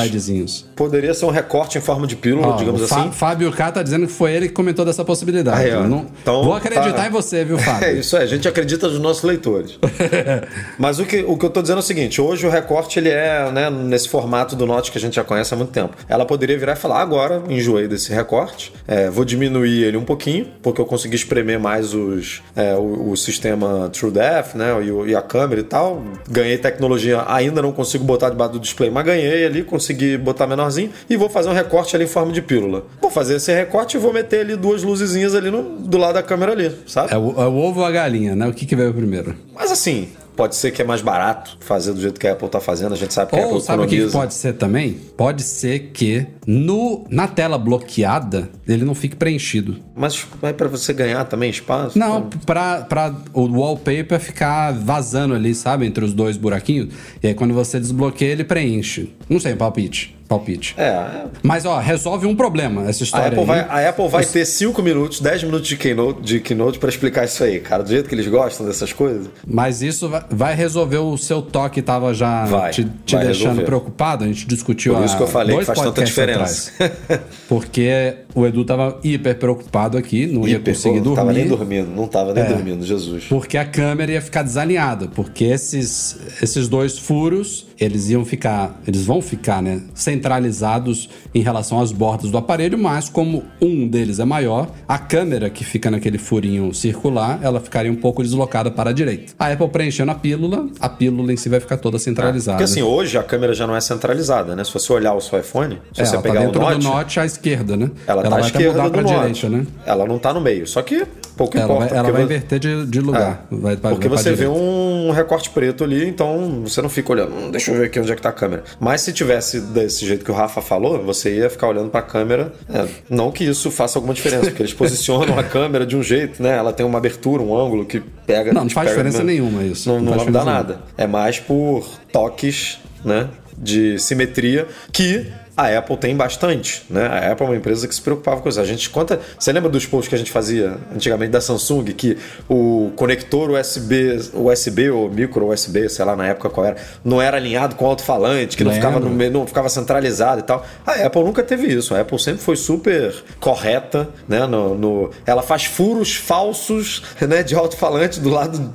[0.75, 3.11] Poderia ser um recorte em forma de pílula, Ó, digamos assim.
[3.13, 5.61] Fábio K tá dizendo que foi ele que comentou dessa possibilidade.
[5.65, 7.07] Aí, não- Então, Vou acreditar tá.
[7.07, 7.89] em você, viu, Fábio?
[7.89, 9.79] É isso aí, a gente acredita nos nossos leitores.
[10.79, 13.09] Mas o que, o que eu tô dizendo é o seguinte: hoje o recorte ele
[13.11, 15.97] é né, nesse formato do Note que a gente já conhece há muito tempo.
[16.09, 20.05] Ela poderia virar e falar: "Ah, agora enjoei desse recorte, é, vou diminuir ele um
[20.05, 25.17] pouquinho, porque eu consegui espremer mais os, é, o, o sistema TrueDepth né, e, e
[25.17, 26.03] a câmera e tal.
[26.29, 30.91] Ganhei tecnologia, ainda não consigo botar debaixo do display, mas ganhei ali, consegui botar menorzinho
[31.09, 32.85] e vou fazer um recorte ali em forma de pílula.
[33.01, 36.23] Vou fazer esse recorte e vou meter ali duas luzezinhas ali no, do lado da
[36.23, 37.13] câmera ali, sabe?
[37.13, 38.47] É o, é o ovo ou a galinha, né?
[38.47, 39.35] O que, que veio primeiro?
[39.55, 42.61] Mas assim, pode ser que é mais barato fazer do jeito que a Apple tá
[42.61, 42.93] fazendo.
[42.93, 44.19] A gente sabe que a Ou Apple sabe o que economiza.
[44.19, 44.93] pode ser também?
[45.17, 49.77] Pode ser que no, na tela bloqueada, ele não fique preenchido.
[49.95, 51.99] Mas vai para você ganhar também espaço?
[51.99, 55.87] Não, pra o wallpaper ficar vazando ali, sabe?
[55.87, 56.93] Entre os dois buraquinhos.
[57.23, 59.15] E aí quando você desbloqueia, ele preenche.
[59.29, 60.17] Não sei, palpite.
[60.29, 60.75] Palpite.
[60.79, 61.25] É.
[61.43, 63.47] Mas, ó, resolve um problema essa A história Apple, aí.
[63.47, 67.25] vai, a Apple vai ter 5 minutos, 10 minutos de keynote, de keynote para explicar
[67.25, 67.83] isso aí, cara.
[67.83, 69.29] Do jeito que eles gostam dessas coisas.
[69.47, 73.43] Mas isso vai, resolver o seu toque que tava já Vai, te, te vai deixando
[73.49, 73.65] resolver.
[73.65, 74.25] preocupado.
[74.25, 76.71] A gente discutiu Por isso há que eu falei que faz tanta diferença.
[77.49, 81.17] Porque o Edu tava hiper preocupado aqui, não ia Hiper, conseguir pô, dormir.
[81.17, 82.47] Não tava nem dormindo, não tava nem É.
[82.47, 83.25] dormindo, Jesus.
[83.25, 89.05] Porque a câmera ia ficar desalinhada, porque esses, esses dois furos, eles iam ficar, eles
[89.05, 94.25] vão ficar, né, centralizados em relação às bordas do aparelho, mas como um deles é
[94.25, 98.93] maior, a câmera que fica naquele furinho circular, ela ficaria um pouco deslocada para a
[98.93, 99.33] direita.
[99.39, 102.59] A Apple preenchendo a pílula, a pílula em si vai ficar toda centralizada.
[102.59, 104.65] Porque assim, hoje a câmera já não é centralizada, né?
[104.65, 106.79] Se você olhar o seu iPhone, se É, você ela tá pegar o dentro Note,
[106.79, 107.91] do Note à esquerda, né?
[108.07, 109.15] ela, tá à vai até esquerda mudar do Note.
[109.15, 109.67] direita, né?
[109.87, 110.67] Ela não tá no meio.
[110.67, 111.07] Só que
[111.37, 111.89] pouco Ela importa.
[111.91, 113.47] vai, ela vai vo- inverter de, de lugar.
[113.51, 114.59] É, vai, vai, porque vai você vê direita.
[114.59, 118.13] um recorte preto ali, então você não fica olhando, "Hum, deixa eu ver aqui onde
[118.13, 118.65] é que tá a câmera.
[118.81, 122.53] Mas se tivesse desse jeito que o Rafa falou, você ia ficar olhando pra câmera.
[122.73, 126.43] É, não que isso faça alguma diferença, porque eles posicionam a câmera de um jeito,
[126.43, 126.57] né?
[126.57, 128.53] Ela tem uma abertura, um ângulo que pega.
[128.53, 129.89] Não, não faz pega- diferença nenhuma isso.
[129.89, 130.81] Não, Não não, nada.
[130.97, 133.29] É mais por toques, né?
[133.57, 135.27] De simetria que
[135.57, 137.07] a Apple tem bastante, né?
[137.07, 138.61] A Apple é uma empresa que se preocupava com isso.
[138.61, 139.21] A gente conta.
[139.39, 144.19] Você lembra dos posts que a gente fazia antigamente da Samsung que o conector USB,
[144.35, 147.89] USB ou micro USB, sei lá na época qual era, não era alinhado com o
[147.89, 150.67] alto-falante, que não ficava no não ficava centralizado e tal.
[150.85, 151.95] A Apple nunca teve isso.
[151.95, 154.47] A Apple sempre foi super correta, né?
[154.47, 157.43] No, no- ela faz furos falsos, né?
[157.45, 158.73] De alto-falante do lado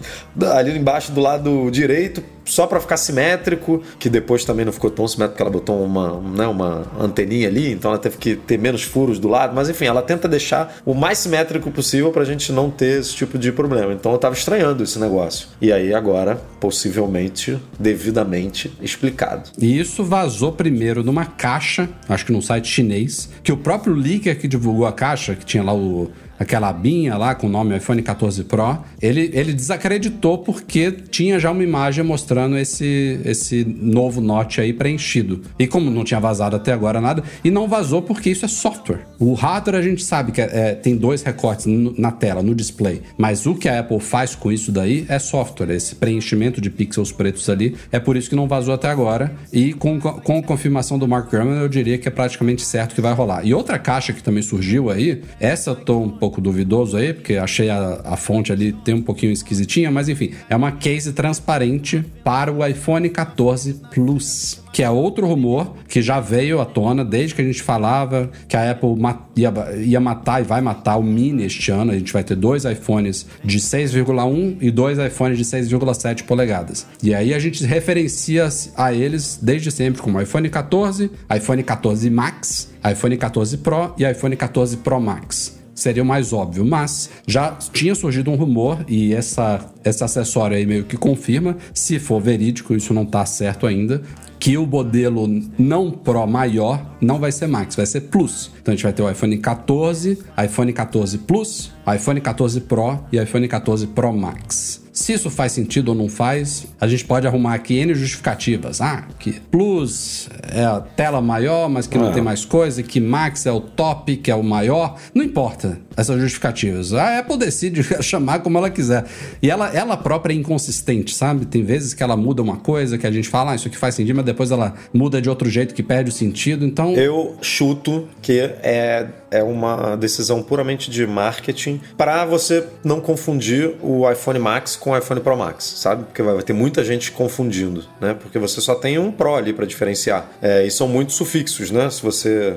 [0.55, 5.07] ali embaixo do lado direito só para ficar simétrico, que depois também não ficou tão
[5.07, 8.83] simétrico porque ela botou uma, né, uma anteninha ali, então ela teve que ter menos
[8.83, 12.69] furos do lado, mas enfim, ela tenta deixar o mais simétrico possível pra gente não
[12.69, 13.93] ter esse tipo de problema.
[13.93, 15.47] Então eu tava estranhando esse negócio.
[15.61, 19.49] E aí agora, possivelmente, devidamente explicado.
[19.57, 24.37] E isso vazou primeiro numa caixa, acho que num site chinês, que o próprio leaker
[24.39, 28.01] que divulgou a caixa, que tinha lá o, aquela abinha lá com o nome iPhone
[28.01, 34.61] 14 Pro, ele, ele desacreditou porque tinha já uma imagem mostrando esse, esse novo Note
[34.61, 35.41] aí preenchido.
[35.57, 39.01] E como não tinha vazado até agora nada, e não vazou porque isso é software.
[39.19, 41.65] O hardware a gente sabe que é- é, tem dois recortes
[41.97, 45.71] na tela, no display, mas o que a Apple faz com isso daí é software,
[45.71, 49.31] esse preenchimento de pixels pretos ali, é por isso que não vazou até agora.
[49.51, 53.01] E com, com a confirmação do Mark Gurman, eu diria que é praticamente certo que
[53.01, 53.45] vai rolar.
[53.45, 57.35] E outra caixa que também surgiu aí, essa eu tô um pouco duvidoso aí, porque
[57.35, 62.03] achei a, a fonte ali tem um pouquinho esquisitinha, mas enfim, é uma case transparente
[62.23, 64.61] para o iPhone 14 Plus.
[64.71, 68.55] Que é outro rumor que já veio à tona desde que a gente falava que
[68.55, 68.89] a Apple
[69.35, 69.51] ia,
[69.83, 71.91] ia matar e vai matar o Mini este ano.
[71.91, 76.85] A gente vai ter dois iPhones de 6,1 e dois iPhones de 6,7 polegadas.
[77.01, 82.69] E aí a gente referencia a eles desde sempre como iPhone 14, iPhone 14 Max,
[82.89, 87.95] iPhone 14 Pro e iPhone 14 Pro Max seria o mais óbvio, mas já tinha
[87.95, 92.93] surgido um rumor e essa, esse acessório aí meio que confirma, se for verídico, isso
[92.93, 94.01] não tá certo ainda,
[94.39, 95.27] que o modelo
[95.57, 98.51] não Pro maior não vai ser Max, vai ser Plus.
[98.61, 103.17] Então a gente vai ter o iPhone 14, iPhone 14 Plus, iPhone 14 Pro e
[103.21, 104.81] iPhone 14 Pro Max.
[104.93, 108.81] Se isso faz sentido ou não faz, a gente pode arrumar aqui N justificativas.
[108.81, 112.11] Ah, que Plus é a tela maior, mas que não É.
[112.11, 114.97] tem mais coisa, que Max é o top, que é o maior.
[115.15, 116.93] Não importa essas justificativas.
[116.93, 119.05] A Apple decide chamar como ela quiser.
[119.41, 121.45] E ela, ela própria é inconsistente, sabe?
[121.45, 123.95] Tem vezes que ela muda uma coisa que a gente fala, ah, isso aqui faz
[123.95, 126.65] sentido, mas depois ela muda de outro jeito que perde o sentido.
[126.65, 133.75] Então, Eu chuto que é, é uma decisão puramente de marketing para você não confundir
[133.81, 136.03] o iPhone Max com o iPhone Pro Max, sabe?
[136.03, 138.15] Porque vai ter muita gente confundindo, né?
[138.19, 140.29] Porque você só tem um Pro ali para diferenciar.
[140.41, 141.89] É, e são muitos sufixos, né?
[141.89, 142.55] Se você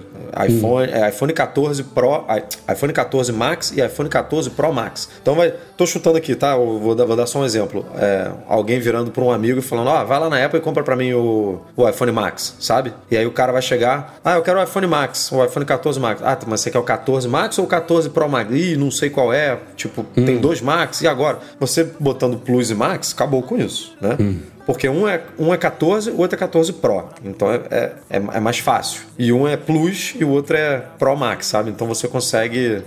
[0.49, 2.25] iPhone, é, iPhone 14 Pro,
[2.71, 5.09] iPhone 14 Max e iPhone 14 Pro Max.
[5.21, 6.53] Então vai, tô chutando aqui, tá?
[6.53, 7.85] Eu vou dar, vou dar só um exemplo.
[7.97, 10.83] É, alguém virando para um amigo e falando: "Ó, vai lá na Apple e compra
[10.83, 12.93] para mim o, o iPhone Max", sabe?
[13.11, 16.01] E aí o cara vai chegar: "Ah, eu quero o iPhone Max, o iPhone 14
[16.01, 16.23] Max".
[16.23, 18.51] Ah, mas você quer o 14 Max ou o 14 Pro Max?
[18.53, 19.59] Ih, não sei qual é.
[19.77, 21.39] Tipo, tem dois Max e agora?
[21.59, 24.17] Você botando Plus e Max, acabou com isso, né?
[24.65, 27.05] Porque um é, um é 14, o outro é 14 Pro.
[27.25, 29.03] Então é, é, é, é mais fácil.
[29.19, 31.71] E um é Plus e o outro é Pro Max, sabe?
[31.71, 32.83] Então você consegue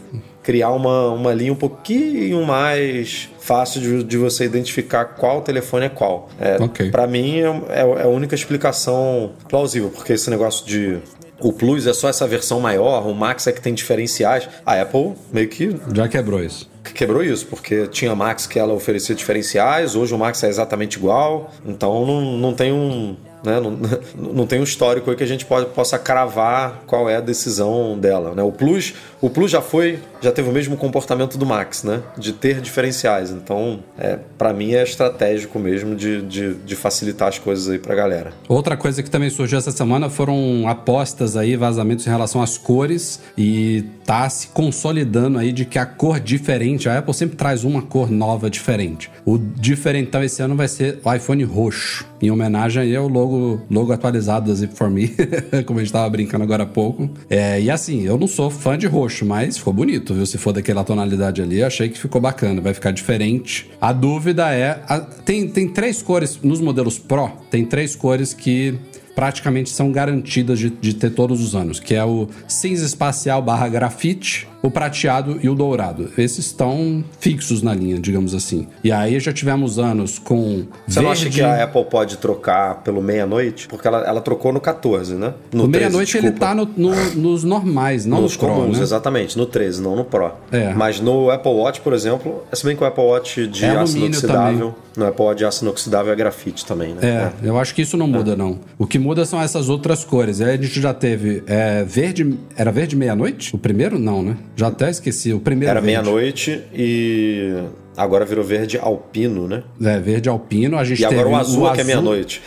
[0.45, 5.89] criar uma, uma linha um pouquinho mais fácil de, de você identificar qual telefone é
[5.89, 6.29] qual.
[6.39, 6.91] É, Ok.
[6.91, 10.99] Para mim é, é- é a única explicação plausível, porque esse negócio de
[11.41, 14.47] o Plus é só essa versão maior, o Max é que tem diferenciais.
[14.65, 16.69] A Apple meio que Já quebrou isso.
[16.93, 21.51] quebrou isso, porque tinha Max que ela oferecia diferenciais, hoje o Max é exatamente igual,
[21.65, 23.17] então não, não tem um.
[23.43, 23.77] Né, não,
[24.33, 27.95] não tem um histórico aí que a gente pode, possa cravar qual é a decisão
[27.99, 28.33] dela.
[28.33, 28.41] Né?
[28.41, 28.93] O Plus,
[29.25, 32.03] o Plus já foi, já teve o mesmo comportamento do Max, né?
[32.15, 33.31] De ter diferenciais.
[33.31, 37.95] Então, é, para mim é estratégico mesmo de, de, de facilitar as coisas aí pra
[37.95, 38.33] galera.
[38.47, 43.19] Outra coisa que também surgiu essa semana foram apostas aí, vazamentos em relação às cores
[43.35, 47.81] e tá se consolidando aí de que a cor diferente, a Apple sempre traz uma
[47.81, 49.09] cor nova diferente.
[49.25, 53.91] O diferentão esse ano vai ser o iPhone roxo, em homenagem aí ao logo, logo
[53.91, 55.13] atualizado da Zip for Me,
[55.65, 57.09] como a gente tava brincando agora há pouco.
[57.29, 60.25] É, e assim, eu não sou fã de roxo, mas ficou bonito, viu?
[60.25, 63.69] Se for daquela tonalidade ali, achei que ficou bacana, vai ficar diferente.
[63.79, 68.75] A dúvida é, a- tem, tem três cores nos modelos Pro, tem três cores que
[69.15, 73.69] praticamente são garantidas de, de ter todos os anos, que é o cinza espacial barra
[73.69, 76.09] grafite, o prateado e o dourado.
[76.17, 78.67] Esses estão fixos na linha, digamos assim.
[78.83, 81.01] E aí já tivemos anos com Você verde...
[81.03, 83.67] não acha que a Apple pode trocar pelo meia-noite?
[83.67, 85.33] Porque ela, ela trocou no 14, né?
[85.53, 88.77] No O 13, meia-noite ele tá no- no- nos normais, não nos nos Pro, comuns,
[88.77, 88.83] né?
[88.83, 90.31] exatamente, no 13, não no Pro.
[90.51, 90.73] É.
[90.73, 93.97] Mas no Apple Watch, por exemplo, se bem que o Apple Watch de É aço
[93.97, 97.31] inoxidável, no Apple Watch de aço inoxidável é grafite também, né?
[97.43, 98.59] É, eu acho que isso não muda, não.
[98.77, 100.41] O que muda são essas outras cores.
[100.41, 102.37] Aí a gente já teve é, verde.
[102.55, 103.53] Era verde meia-noite?
[103.55, 103.99] O primeiro?
[103.99, 104.37] Não, né?
[104.55, 105.33] Já até esqueci.
[105.33, 107.53] O primeiro Era meia-noite e
[107.95, 109.63] agora virou verde alpino, né?
[109.81, 110.77] É, verde alpino.
[110.77, 112.41] A gente E agora o azul, é que é meia-noite.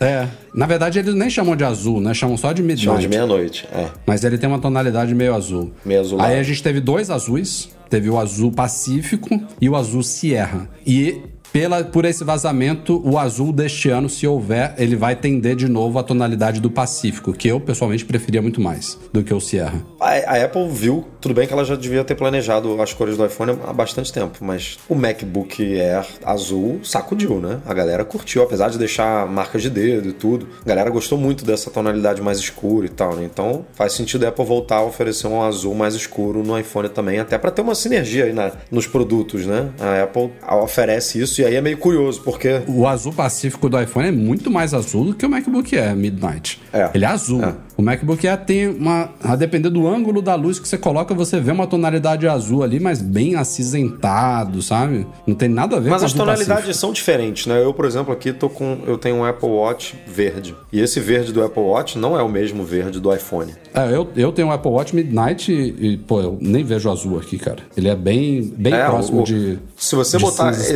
[0.00, 0.26] É.
[0.54, 2.14] Na verdade, eles nem chamam de azul, né?
[2.14, 2.84] Chamam só de midnight.
[2.84, 3.88] Chama de meia-noite, é.
[4.06, 5.72] Mas ele tem uma tonalidade meio azul.
[5.84, 6.28] Meio azulado.
[6.28, 7.70] Aí a gente teve dois azuis.
[7.90, 10.68] Teve o azul Pacífico e o azul Sierra.
[10.86, 11.20] E
[11.54, 16.00] pela, por esse vazamento, o azul deste ano, se houver, ele vai tender de novo
[16.00, 19.80] a tonalidade do Pacífico, que eu pessoalmente preferia muito mais do que o Sierra.
[20.00, 23.24] A, a Apple viu, tudo bem que ela já devia ter planejado as cores do
[23.24, 27.60] iPhone há bastante tempo, mas o MacBook Air azul sacudiu, né?
[27.64, 30.48] A galera curtiu, apesar de deixar marcas de dedo e tudo.
[30.60, 33.22] A galera gostou muito dessa tonalidade mais escura e tal, né?
[33.32, 37.20] Então faz sentido a Apple voltar a oferecer um azul mais escuro no iPhone também,
[37.20, 39.70] até para ter uma sinergia aí na- nos produtos, né?
[39.78, 44.08] A Apple oferece isso e aí é meio curioso, porque O azul Pacífico do iPhone
[44.08, 46.60] é muito mais azul do que o MacBook Air Midnight.
[46.72, 46.90] É.
[46.94, 47.42] Ele é azul.
[47.42, 47.54] É.
[47.76, 49.10] O MacBook Air tem uma.
[49.22, 52.78] A depender do ângulo da luz que você coloca, você vê uma tonalidade azul ali,
[52.78, 55.06] mas bem acinzentado, sabe?
[55.26, 56.74] Não tem nada a ver Mas com as azul tonalidades Pacífico.
[56.80, 57.62] são diferentes, né?
[57.62, 58.78] Eu, por exemplo, aqui tô com.
[58.86, 60.54] Eu tenho um Apple Watch verde.
[60.72, 63.52] E esse verde do Apple Watch não é o mesmo verde do iPhone.
[63.74, 67.18] É, eu, eu tenho um Apple Watch Midnight e, e, pô, eu nem vejo azul
[67.18, 67.58] aqui, cara.
[67.76, 69.58] Ele é bem, bem É, próximo o- de.
[69.76, 70.74] Se você de botar esse.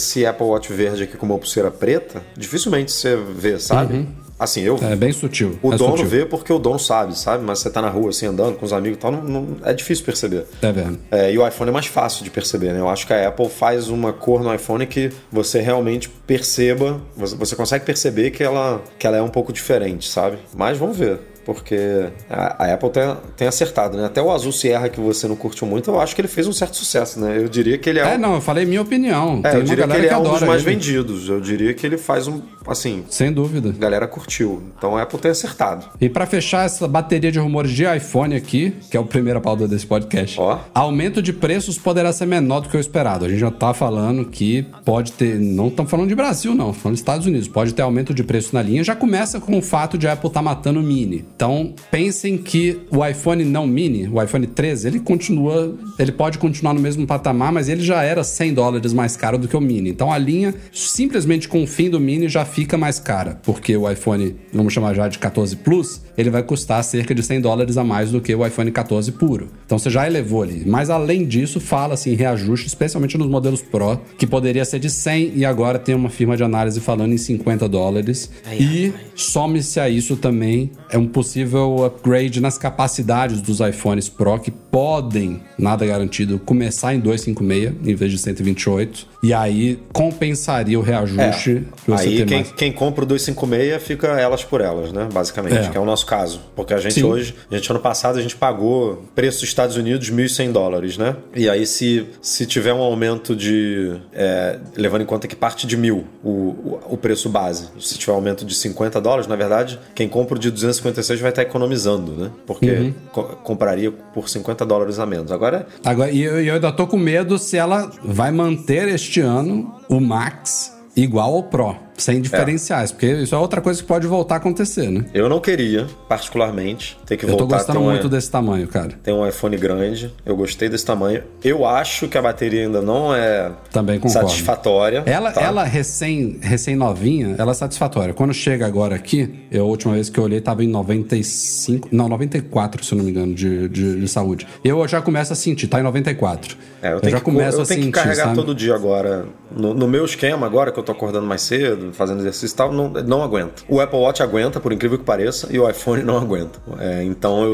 [0.00, 4.08] Esse Apple Watch verde aqui com uma pulseira preta, dificilmente você vê, sabe?
[4.38, 4.78] Assim, eu.
[4.80, 5.58] É bem sutil.
[5.62, 6.06] O é dono sutil.
[6.08, 7.44] vê porque o dono sabe, sabe?
[7.44, 9.74] Mas você tá na rua assim andando com os amigos e tal, não, não- é
[9.74, 10.46] difícil perceber.
[10.62, 10.98] É vendo.
[11.10, 12.80] É, e o iPhone é mais fácil de perceber, né?
[12.80, 17.36] Eu acho que a Apple faz uma cor no iPhone que você realmente perceba, você,
[17.36, 20.38] você consegue perceber que ela, que ela é um pouco diferente, sabe?
[20.56, 21.20] Mas vamos ver.
[21.54, 24.06] Porque a, a Apple tem, tem acertado, né?
[24.06, 26.52] Até o azul Sierra que você não curtiu muito, eu acho que ele fez um
[26.52, 27.36] certo sucesso, né?
[27.38, 29.40] Eu diria que ele é, É, não, eu falei minha opinião.
[29.44, 30.70] é, Tem eu diria que ele que, é um dos mais ele.
[30.74, 31.28] vendidos.
[31.28, 33.70] Eu diria que ele faz um, assim, Sem dúvida.
[33.70, 34.62] a galera curtiu.
[34.76, 35.86] Então a Apple tem acertado.
[36.00, 39.66] E pra fechar essa bateria de rumores de iPhone aqui, que é o primeiro pauta
[39.68, 40.58] desse podcast, Ó.
[40.74, 43.24] aumento de preços poderá ser menor do que o esperado.
[43.24, 46.94] A gente já tá falando que pode ter, não estamos falando de Brasil não, falando
[46.94, 48.82] dos Estados Unidos, pode ter aumento de preço na linha.
[48.84, 51.24] Já começa com o fato de a Apple tá matando o Mini.
[51.40, 56.74] Então, pensem que o iPhone não Mini, o iPhone 13, ele continua, ele pode continuar
[56.74, 59.88] no mesmo patamar, mas ele já era 100 dólares mais caro do que o Mini.
[59.88, 63.90] Então, a linha simplesmente com o fim do Mini já fica mais cara, porque o
[63.90, 67.84] iPhone, vamos chamar já de 14 Plus, ele vai custar cerca de 100 dólares a
[67.84, 69.48] mais do que o iPhone 14 puro.
[69.64, 70.62] Então você já elevou ali.
[70.66, 75.32] Mas além disso, fala-se em reajuste, especialmente nos modelos Pro, que poderia ser de 100
[75.36, 78.30] e agora tem uma firma de análise falando em 50 dólares.
[78.58, 84.50] e some-se a isso também é um possível upgrade nas capacidades dos iPhones Pro que
[84.70, 89.06] podem, nada garantido, começar em 256 em vez de 128.
[89.22, 91.92] E aí compensaria o reajuste É.
[91.94, 92.52] Aí quem, mais.
[92.52, 95.08] quem compra o 256 fica elas por elas, né?
[95.12, 95.68] Basicamente, É.
[95.68, 96.40] que é o nosso caso.
[96.56, 97.02] Porque a gente Sim.
[97.04, 101.16] hoje, a gente ano passado, a gente pagou preço dos Estados Unidos 1.100 dólares, né?
[101.34, 103.94] E aí se, se tiver um aumento de...
[104.12, 107.68] é, levando em conta que parte de mil o, o, o preço base.
[107.78, 111.30] Se tiver um aumento de 50 dólares, na verdade, quem compra o de 256 vai
[111.30, 112.30] estar economizando, né?
[112.46, 112.94] Porque Uhum.
[113.12, 115.30] co- compraria por 50 dólares a menos.
[115.32, 119.74] Agora, Agora, e eu, eu ainda tô com medo se ela vai manter este ano
[119.88, 121.76] o Max igual ao Pro.
[122.02, 125.04] Sem diferenciais, porque isso é outra coisa que pode voltar a acontecer, né?
[125.12, 128.30] Eu não queria, particularmente, ter que Eu tô voltar a ter gostando um, muito desse
[128.30, 128.90] tamanho, cara.
[129.02, 130.12] ter um iPhone grande.
[130.24, 131.22] Eu gostei desse tamanho.
[131.42, 134.28] Eu acho que a bateria ainda não é Também concordo.
[134.28, 135.02] satisfatória.
[135.06, 135.40] Ela, tá?
[135.40, 138.14] ela recém, recém novinha, ela é satisfatória.
[138.14, 142.08] Quando chega agora aqui, eu, a última vez que eu olhei tava em 95, não,
[142.08, 144.46] 94, se eu não me engano, de, de, de saúde.
[144.64, 146.56] Eu já começo a sentir, tá em 94.
[146.82, 148.36] É, eu, tenho já que, começo eu a tenho sentir, que carregar sabe?
[148.36, 149.26] todo dia agora.
[149.54, 152.72] No, no meu esquema, agora que eu tô acordando mais cedo, fazendo exercício e tal,
[152.72, 153.62] não, não aguenta.
[153.68, 156.58] O Apple Watch aguenta, por incrível que pareça, e o iPhone não aguenta.
[156.78, 157.52] É, então eu,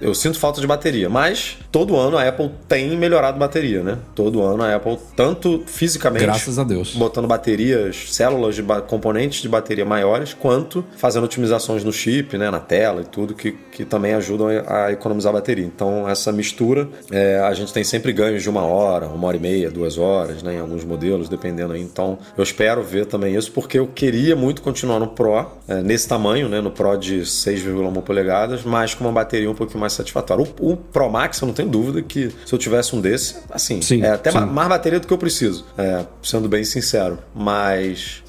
[0.00, 1.08] eu sinto falta de bateria.
[1.08, 3.98] Mas todo ano a Apple tem melhorado bateria, né?
[4.14, 6.22] Todo ano a Apple, tanto fisicamente.
[6.22, 6.94] Graças a Deus.
[6.94, 12.50] Botando baterias, células de ba- componentes de bateria maiores, quanto fazendo otimizações no chip, né,
[12.50, 15.64] na tela e tudo, que, que também ajudam a a economizar bateria.
[15.64, 19.40] Então, essa mistura, é, a gente tem sempre ganhos de uma hora, uma hora e
[19.40, 21.82] meia, duas horas, né, em alguns modelos, dependendo aí.
[21.82, 26.08] Então, eu espero ver também isso, porque eu queria muito continuar no Pro, é, nesse
[26.08, 30.44] tamanho, né, no Pro de 6,1 polegadas, mas com uma bateria um pouquinho mais satisfatória.
[30.60, 33.82] O, o Pro Max, eu não tenho dúvida que se eu tivesse um desse, assim,
[33.82, 34.40] Sim, é até sim.
[34.40, 37.18] mais bateria do que eu preciso, é, sendo bem sincero.
[37.34, 38.22] Mas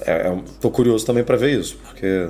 [0.00, 2.28] é, é, tô curioso também para ver isso, porque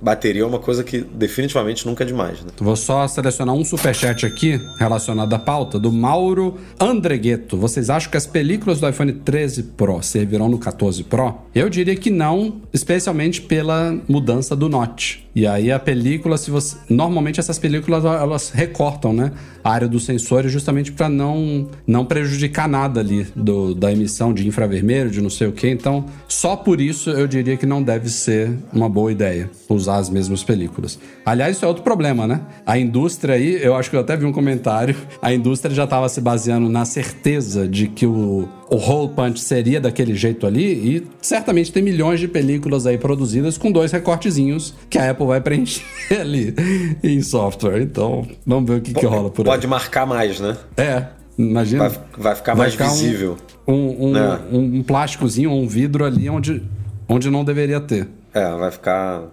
[0.00, 2.50] bateria é uma coisa que definitivamente nunca é demais, né?
[2.58, 7.56] Vou só selecionar um superchat aqui relacionado à pauta do Mauro Andregueto.
[7.56, 11.34] Vocês acham que as películas do iPhone 13 Pro servirão no 14 Pro?
[11.54, 15.22] Eu diria que não, especialmente pela mudança do Notch.
[15.34, 19.32] E aí a película, se você normalmente essas películas elas recortam, né,
[19.64, 24.46] a área dos sensores justamente para não não prejudicar nada ali do, da emissão de
[24.46, 25.68] infravermelho, de não sei o que.
[25.68, 30.08] Então, só por isso eu diria que não deve ser uma boa ideia usar as
[30.10, 30.98] mesmas películas.
[31.24, 32.40] Aliás, isso é outro problema, né?
[32.66, 36.08] A indústria aí, eu acho que eu até vi um comentário, a indústria já estava
[36.08, 40.62] se baseando na certeza de que o, o hole punch seria daquele jeito ali
[40.96, 45.40] e certamente tem milhões de películas aí produzidas com dois recortezinhos que a Apple vai
[45.40, 45.82] preencher
[46.20, 46.54] ali
[47.02, 47.80] em software.
[47.82, 49.52] Então, vamos ver o que, que rola por aí.
[49.52, 50.56] Pode marcar mais, né?
[50.76, 51.06] É,
[51.38, 51.88] imagina.
[51.88, 53.36] Vai, vai ficar mais ficar visível.
[53.66, 54.40] Um, um, É.
[54.52, 56.62] um, um plásticozinho, um vidro ali onde,
[57.08, 58.08] onde não deveria ter.
[58.34, 59.24] É, vai ficar.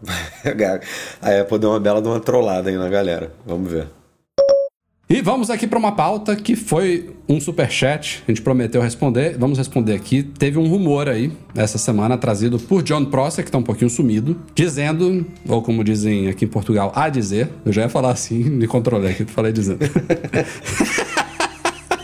[1.21, 3.31] A Apple deu uma bela de uma trollada aí na galera.
[3.45, 3.87] Vamos ver.
[5.11, 9.57] E vamos aqui para uma pauta que foi um superchat, a gente prometeu responder, vamos
[9.57, 10.21] responder aqui.
[10.21, 14.39] Teve um rumor aí, essa semana, trazido por John Prosser, que tá um pouquinho sumido,
[14.53, 18.67] dizendo, ou como dizem aqui em Portugal, a dizer, eu já ia falar assim, me
[18.67, 19.79] controlei aqui, falei dizendo.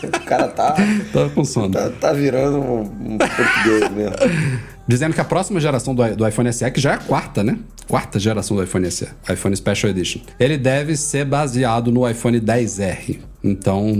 [0.02, 0.76] O cara tá,
[1.12, 1.70] Tava com sono.
[1.70, 4.66] tá, tá virando um, um português mesmo.
[4.86, 7.58] Dizendo que a próxima geração do, do iPhone SE, que já é a quarta, né?
[7.88, 10.20] Quarta geração do iPhone SE, iPhone Special Edition.
[10.38, 13.18] Ele deve ser baseado no iPhone 10R.
[13.42, 13.92] Então,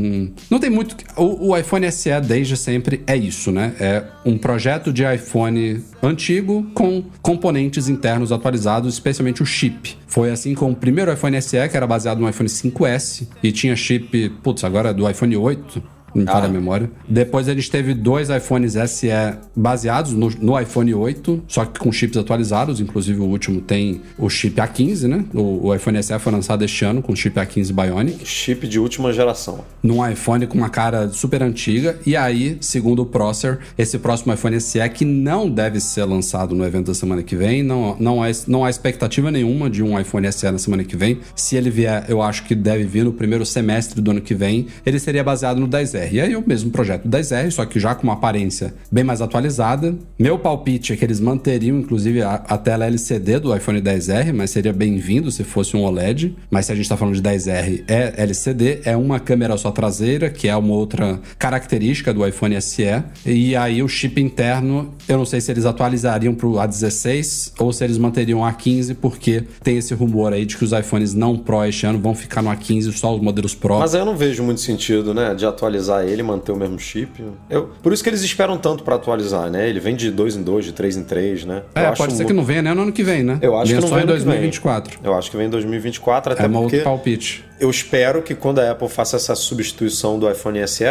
[0.50, 0.96] não tem muito.
[1.16, 3.74] O, o iPhone SE desde sempre é isso, né?
[3.78, 9.96] É um projeto de iPhone antigo com componentes internos atualizados, especialmente o chip.
[10.06, 13.76] Foi assim com o primeiro iPhone SE, que era baseado no iPhone 5S, e tinha
[13.76, 16.90] chip, putz, agora é do iPhone 8 me falha a memória.
[17.08, 19.08] Depois a gente teve dois iPhones SE
[19.54, 24.28] baseados no, no iPhone 8, só que com chips atualizados, inclusive o último tem o
[24.28, 25.24] chip A15, né?
[25.34, 28.78] O, o iPhone SE foi lançado este ano com o chip A15 Bionic, Chip de
[28.78, 29.64] última geração.
[29.82, 31.98] num iPhone com uma cara super antiga.
[32.06, 36.64] E aí, segundo o Prosser, esse próximo iPhone SE que não deve ser lançado no
[36.64, 40.30] evento da semana que vem, não, não, há, não há expectativa nenhuma de um iPhone
[40.32, 41.18] SE na semana que vem.
[41.34, 44.66] Se ele vier, eu acho que deve vir no primeiro semestre do ano que vem.
[44.84, 46.05] Ele seria baseado no 10R.
[46.12, 49.20] E aí o mesmo projeto do 10R, só que já com uma aparência bem mais
[49.20, 49.94] atualizada.
[50.18, 54.50] Meu palpite é que eles manteriam, inclusive, a, a tela LCD do iPhone 10R, mas
[54.50, 56.36] seria bem-vindo se fosse um OLED.
[56.50, 60.30] Mas se a gente está falando de 10R, é LCD, é uma câmera só traseira,
[60.30, 62.82] que é uma outra característica do iPhone SE.
[63.24, 67.72] E aí o chip interno, eu não sei se eles atualizariam para o A16 ou
[67.72, 71.36] se eles manteriam o A15, porque tem esse rumor aí de que os iPhones não
[71.36, 73.78] Pro este ano vão ficar no A15, só os modelos Pro.
[73.78, 75.34] Mas eu não vejo muito sentido, né?
[75.34, 77.22] De atualizar ele, manter o mesmo chip.
[77.50, 79.68] Eu, por isso que eles esperam tanto pra atualizar, né?
[79.68, 81.62] Ele vem de 2 em 2, de 3 em 3, né?
[81.74, 83.38] é, Eu acho pode ser mu- que não venha nem no ano que vem, né?
[83.42, 84.28] Eu acho Venha que não só vem em ano que vem.
[84.32, 84.98] 2024.
[85.02, 87.44] Eu acho que vem em 2024, até É uma porque outro palpite.
[87.60, 90.84] eu espero que quando a Apple faça essa substituição do iPhone SE,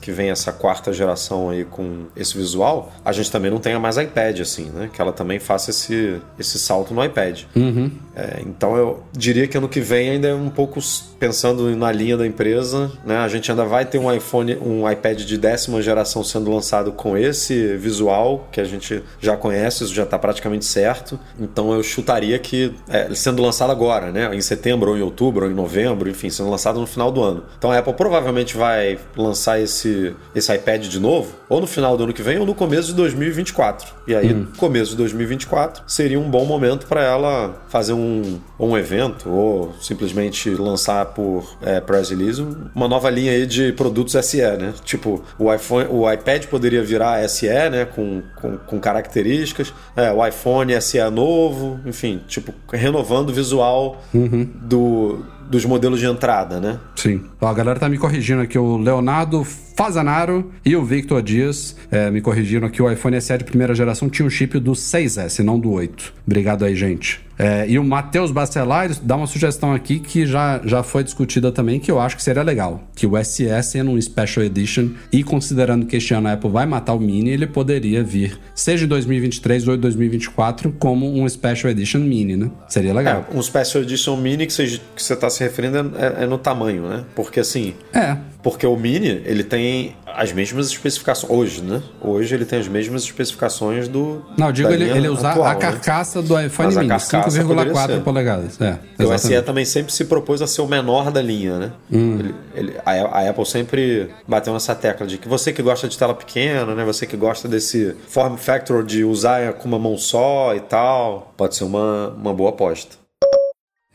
[0.00, 3.96] que vem essa quarta geração aí com esse visual, a gente também não tenha mais
[3.96, 4.88] iPad, assim, né?
[4.92, 7.42] Que ela também faça esse, esse salto no iPad.
[7.54, 7.90] Uhum.
[8.16, 10.80] É, então eu diria que ano que vem ainda é um pouco
[11.18, 13.18] pensando na linha da empresa, né?
[13.18, 17.16] A gente ainda vai ter um iPhone, um iPad de décima geração sendo lançado com
[17.16, 21.18] esse visual que a gente já conhece, isso já está praticamente certo.
[21.38, 24.34] Então eu chutaria que é, sendo lançado agora, né?
[24.34, 27.44] Em setembro, ou em outubro, ou em novembro, enfim, sendo lançado no final do ano.
[27.58, 32.04] Então a Apple provavelmente vai lançar esse, esse iPad de novo, ou no final do
[32.04, 33.92] ano que vem, ou no começo de 2024.
[34.06, 34.46] E aí, hum.
[34.56, 40.50] começo de 2024 seria um bom momento para ela fazer um, um evento, ou simplesmente
[40.50, 42.40] lançar por é, press release
[42.74, 44.74] uma nova linha aí de produtos SE, né?
[44.84, 47.84] Tipo, o iPhone, o iPad poderia virar SE, né?
[47.84, 54.48] Com, com, com características, é, o iPhone SE novo, enfim, tipo, renovando o visual uhum.
[54.54, 56.78] do dos modelos de entrada, né?
[56.94, 57.24] Sim.
[57.40, 62.10] Ó, a galera tá me corrigindo aqui, o Leonardo Fazanaro e o Victor Dias é,
[62.10, 65.58] me corrigiram aqui, o iPhone SE de primeira geração tinha o chip do 6S, não
[65.58, 66.12] do 8.
[66.26, 67.26] Obrigado aí, gente.
[67.38, 71.78] É, e o Matheus Bacelar dá uma sugestão aqui que já, já foi discutida também,
[71.78, 72.82] que eu acho que seria legal.
[72.94, 76.66] Que o SE sendo um Special Edition e considerando que este ano a Apple vai
[76.66, 81.70] matar o Mini, ele poderia vir, seja em 2023 ou em 2024, como um Special
[81.70, 82.50] Edition Mini, né?
[82.68, 83.26] Seria legal.
[83.30, 86.38] É, um Special Edition Mini que você, que você tá se referindo é, é no
[86.38, 87.04] tamanho, né?
[87.14, 87.74] Porque assim...
[87.92, 88.16] É.
[88.42, 91.30] Porque o Mini, ele tem as mesmas especificações.
[91.30, 91.82] Hoje, né?
[92.00, 94.22] Hoje ele tem as mesmas especificações do.
[94.36, 95.60] Não, digo ele, ele usar atual, a né?
[95.60, 96.28] carcaça né?
[96.28, 98.60] do iPhone Mini, 5,4 polegadas.
[98.60, 101.72] É, o SE também sempre se propôs a ser o menor da linha, né?
[101.92, 102.18] Hum.
[102.18, 105.98] Ele, ele, a, a, Apple sempre bateu nessa tecla de que você que gosta de
[105.98, 106.84] tela pequena, né?
[106.84, 111.56] Você que gosta desse form factor de usar com uma mão só e tal, pode
[111.56, 112.96] ser uma, uma boa aposta.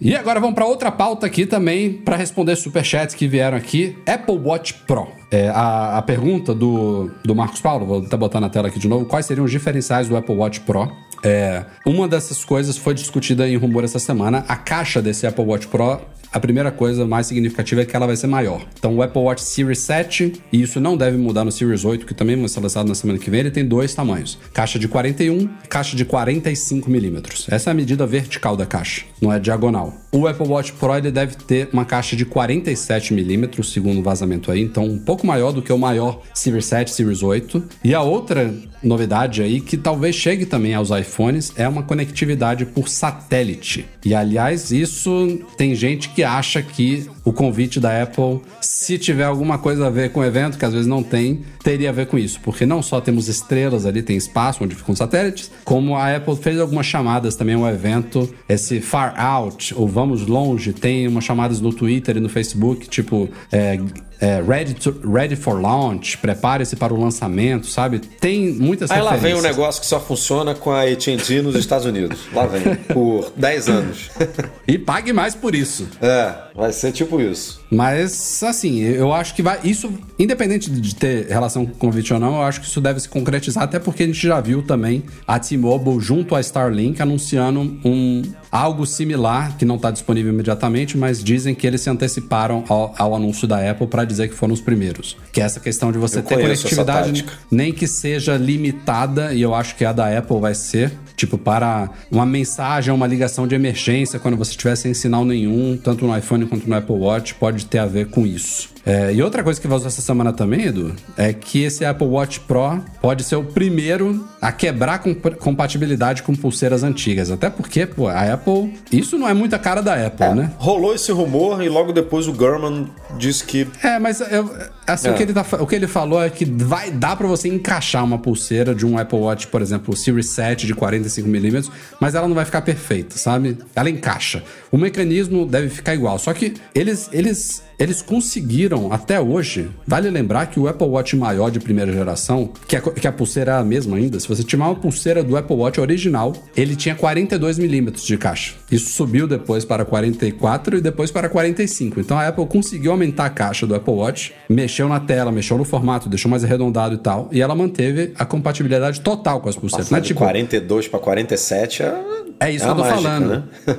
[0.01, 3.95] E agora vamos para outra pauta aqui também, para responder superchats que vieram aqui.
[4.07, 5.07] Apple Watch Pro.
[5.31, 8.87] É, a, a, pergunta do, do Marcos Paulo, vou até botar na tela aqui de
[8.87, 10.91] novo, quais seriam os diferenciais do Apple Watch Pro?
[11.23, 14.43] É, uma dessas coisas foi discutida em rumor essa semana.
[14.47, 16.01] A caixa desse Apple Watch Pro
[16.33, 18.65] a primeira coisa mais significativa é que ela vai ser maior.
[18.79, 22.13] Então, o Apple Watch Series 7, e isso não deve mudar no Series 8, que
[22.15, 25.47] também vai ser lançado na semana que vem, ele tem dois tamanhos: caixa de 41
[25.69, 27.45] caixa de 45 milímetros.
[27.49, 29.93] Essa é a medida vertical da caixa, não é diagonal.
[30.11, 34.51] O Apple Watch Pro ele deve ter uma caixa de 47 milímetros, segundo o vazamento
[34.51, 37.63] aí, então um pouco maior do que o maior Series 7, Series 8.
[37.83, 38.53] E a outra
[38.83, 41.12] novidade aí, que talvez chegue também aos iPhones,
[41.55, 43.85] é uma conectividade por satélite.
[44.05, 49.57] E aliás, isso tem gente que acha que o convite da Apple, se tiver alguma
[49.57, 52.17] coisa a ver com o evento, que às vezes não tem, teria a ver com
[52.17, 52.39] isso.
[52.41, 56.59] Porque não só temos estrelas ali, tem espaço onde ficam satélites, como a Apple fez
[56.59, 61.71] algumas chamadas também ao evento, esse Far Out, ou Vamos Longe, tem umas chamadas no
[61.71, 63.29] Twitter e no Facebook, tipo.
[63.51, 63.79] É,
[64.23, 67.99] é, ready, to, ready for launch, prepare-se para o lançamento, sabe?
[67.99, 71.85] Tem muitas Aí lá vem um negócio que só funciona com a AT&T nos Estados
[71.85, 72.21] Unidos.
[72.31, 74.09] Lá vem, por 10 anos.
[74.65, 75.89] e pague mais por isso.
[76.01, 77.61] É, vai ser tipo isso.
[77.73, 79.59] Mas, assim, eu acho que vai.
[79.63, 83.09] Isso, independente de ter relação com convite ou não, eu acho que isso deve se
[83.09, 88.21] concretizar, até porque a gente já viu também a T-Mobile junto à Starlink anunciando um
[88.53, 93.15] algo similar, que não está disponível imediatamente, mas dizem que eles se anteciparam ao, ao
[93.15, 95.17] anúncio da Apple para dizer que foram os primeiros.
[95.31, 99.55] Que é essa questão de você eu ter conectividade, nem que seja limitada, e eu
[99.55, 104.19] acho que a da Apple vai ser, tipo, para uma mensagem, uma ligação de emergência,
[104.19, 107.79] quando você estiver sem sinal nenhum, tanto no iPhone quanto no Apple Watch, pode ter
[107.79, 108.72] a ver com isso.
[108.85, 112.41] É, e outra coisa que vazou essa semana também, Edu, é que esse Apple Watch
[112.41, 115.01] Pro pode ser o primeiro a quebrar
[115.39, 117.31] compatibilidade com pulseiras antigas.
[117.31, 118.73] Até porque, pô, a Apple.
[118.91, 120.51] Isso não é muita cara da Apple, é, né?
[120.57, 123.67] Rolou esse rumor e logo depois o Gurman disse que.
[123.81, 124.53] É, mas eu,
[124.85, 125.11] assim, é.
[125.11, 128.03] O, que ele tá, o que ele falou é que vai dar para você encaixar
[128.03, 131.69] uma pulseira de um Apple Watch, por exemplo, o Series 7 de 45mm,
[132.01, 133.57] mas ela não vai ficar perfeita, sabe?
[133.73, 134.43] Ela encaixa.
[134.69, 136.19] O mecanismo deve ficar igual.
[136.19, 141.49] Só que eles, eles eles conseguiram, até hoje, vale lembrar que o Apple Watch maior
[141.49, 144.63] de primeira geração, que a, que a pulseira é a mesma ainda, se você tiver
[144.63, 148.55] uma pulseira do Apple Watch original, ele tinha 42 milímetros de caixa.
[148.71, 151.99] Isso subiu depois para 44 e depois para 45.
[151.99, 155.63] Então a Apple conseguiu aumentar a caixa do Apple Watch, mexeu na tela, mexeu no
[155.63, 159.87] formato, deixou mais arredondado e tal, e ela manteve a compatibilidade total com as pulseiras.
[159.87, 163.01] Passando é, tipo, de 42 para 47 é é isso é que eu tô mágica,
[163.01, 163.29] falando.
[163.29, 163.77] Né?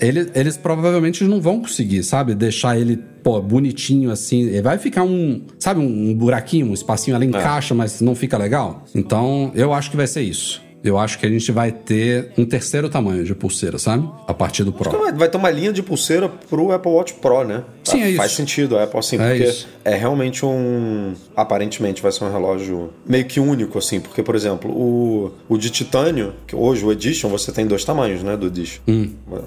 [0.00, 2.34] eles, eles provavelmente não vão conseguir, sabe?
[2.34, 4.60] Deixar ele, pô, bonitinho assim.
[4.60, 7.26] Vai ficar um, sabe, um buraquinho, um espacinho, ela é.
[7.26, 7.76] encaixa, é.
[7.76, 8.84] mas não fica legal.
[8.94, 10.62] Então, eu acho que vai ser isso.
[10.84, 14.08] Eu acho que a gente vai ter um terceiro tamanho de pulseira, sabe?
[14.28, 14.90] A partir do Pro.
[14.90, 17.64] Vai, vai ter uma linha de pulseira pro Apple Watch Pro, né?
[17.82, 18.36] Sim, é Faz isso.
[18.40, 19.68] sentido, a Apple assim, É porque isso.
[19.84, 21.14] é realmente um.
[21.36, 25.70] Aparentemente vai ser um relógio meio que único, assim, porque, por exemplo, o, o de
[25.70, 28.36] titânio, que hoje o Edition, você tem dois tamanhos, né?
[28.36, 28.80] Do Edition.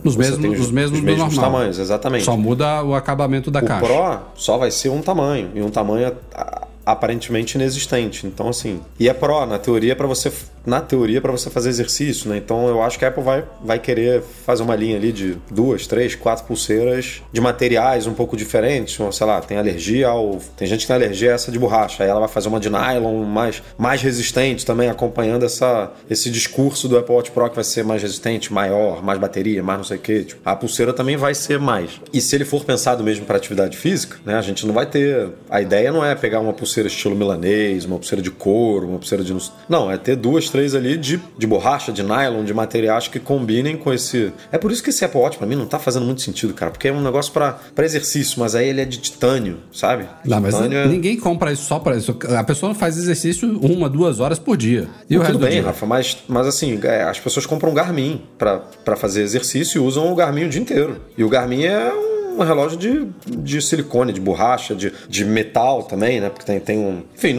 [0.04, 2.24] Os Você mesmos, tem os mesmos os mesmos tamanhos, exatamente.
[2.26, 3.86] Só muda o acabamento da O caixa.
[3.86, 8.26] Pro só vai ser um tamanho, e um tamanho a- aparentemente inexistente.
[8.26, 8.80] Então, assim.
[8.98, 10.32] E é Pro, na teoria, para você.
[10.66, 12.36] Na teoria, para você fazer exercício, né?
[12.38, 15.88] Então eu acho que a Apple vai, vai querer fazer uma linha ali de duas,
[15.88, 19.00] três, quatro pulseiras de materiais um pouco diferentes.
[19.16, 20.42] Sei lá, tem alergia ao.
[20.58, 22.04] Tem gente que tem alergia a essa de borracha.
[22.04, 26.90] Aí ela vai fazer uma de nylon mais, mais resistente também, acompanhando essa, esse discurso
[26.90, 29.98] do Apple Watch Pro que vai ser mais resistente, maior, mais bateria, mais não sei
[29.98, 30.24] o quê.
[30.24, 31.92] Tipo, a pulseira também vai ser mais.
[32.12, 34.36] E se ele for pensado mesmo para atividade física, né?
[34.36, 35.30] A gente não vai ter.
[35.50, 39.23] A ideia não é pegar uma pulseira estilo milanês, uma pulseira de couro, uma pulseira
[39.23, 39.36] de.
[39.67, 43.75] Não, é ter duas, três ali de, de borracha, de nylon, de materiais que combinem
[43.78, 44.32] com esse.
[44.51, 46.71] É por isso que esse Apple Watch pra mim não tá fazendo muito sentido, cara.
[46.71, 50.05] Porque é um negócio pra exercício, mas aí ele é de titânio, sabe?
[50.25, 52.15] Não, titânio é- ninguém compra isso só pra isso.
[52.38, 54.88] A pessoa faz exercício uma, duas horas por dia.
[55.09, 55.61] E o resto Tudo do bem?
[55.61, 60.11] Rafa, mas, mas assim, é, as pessoas compram um Garmin pra fazer exercício e usam
[60.11, 61.01] o Garmin o dia inteiro.
[61.17, 66.20] E o Garmin é um relógio de, de silicone, de borracha, de, de metal também,
[66.20, 66.30] né?
[66.30, 67.04] Porque tem, tem um.
[67.16, 67.36] Enfim,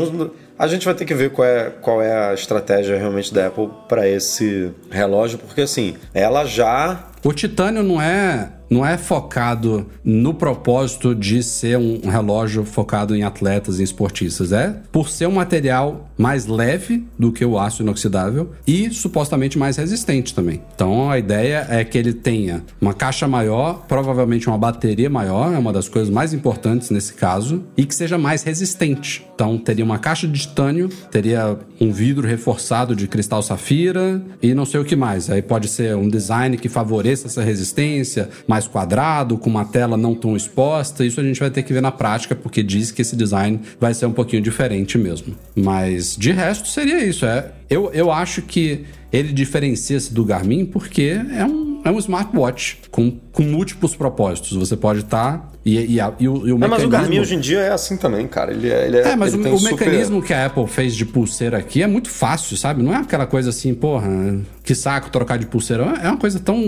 [0.59, 3.69] a gente vai ter que ver qual é, qual é a estratégia realmente da Apple
[3.89, 10.35] para esse relógio, porque assim, ela já O titânio não é, não é focado no
[10.35, 14.53] propósito de ser um relógio focado em atletas e esportistas.
[14.53, 19.77] É por ser um material mais leve do que o aço inoxidável e supostamente mais
[19.77, 20.61] resistente também.
[20.75, 25.59] Então a ideia é que ele tenha uma caixa maior, provavelmente uma bateria maior, é
[25.59, 29.25] uma das coisas mais importantes nesse caso, e que seja mais resistente.
[29.35, 34.65] Então teria uma caixa de titânio, teria um vidro reforçado de cristal safira e não
[34.65, 35.31] sei o que mais.
[35.31, 40.15] Aí pode ser um design que favoreça essa resistência, mais quadrado, com uma tela não
[40.15, 41.05] tão exposta.
[41.05, 43.95] Isso a gente vai ter que ver na prática, porque diz que esse design vai
[43.95, 45.35] ser um pouquinho diferente mesmo.
[45.55, 47.25] Mas de resto seria isso.
[47.27, 52.79] É, eu, eu acho que ele diferencia-se do Garmin porque é um, é um smartwatch
[52.91, 54.53] com, com múltiplos propósitos.
[54.57, 55.53] Você pode estar.
[55.77, 57.59] E, e, a- e o, e o É, mas o mecanismo- Garmin hoje em dia
[57.61, 58.53] é assim também, cara.
[58.53, 58.87] Ele é.
[58.87, 61.83] Ele é, é, mas o, o super- mecanismo que a Apple fez de pulseira aqui
[61.83, 62.83] é muito fácil, sabe?
[62.83, 64.09] Não é aquela coisa assim, porra,
[64.63, 65.83] que saco trocar de pulseira.
[66.03, 66.59] É uma coisa tão.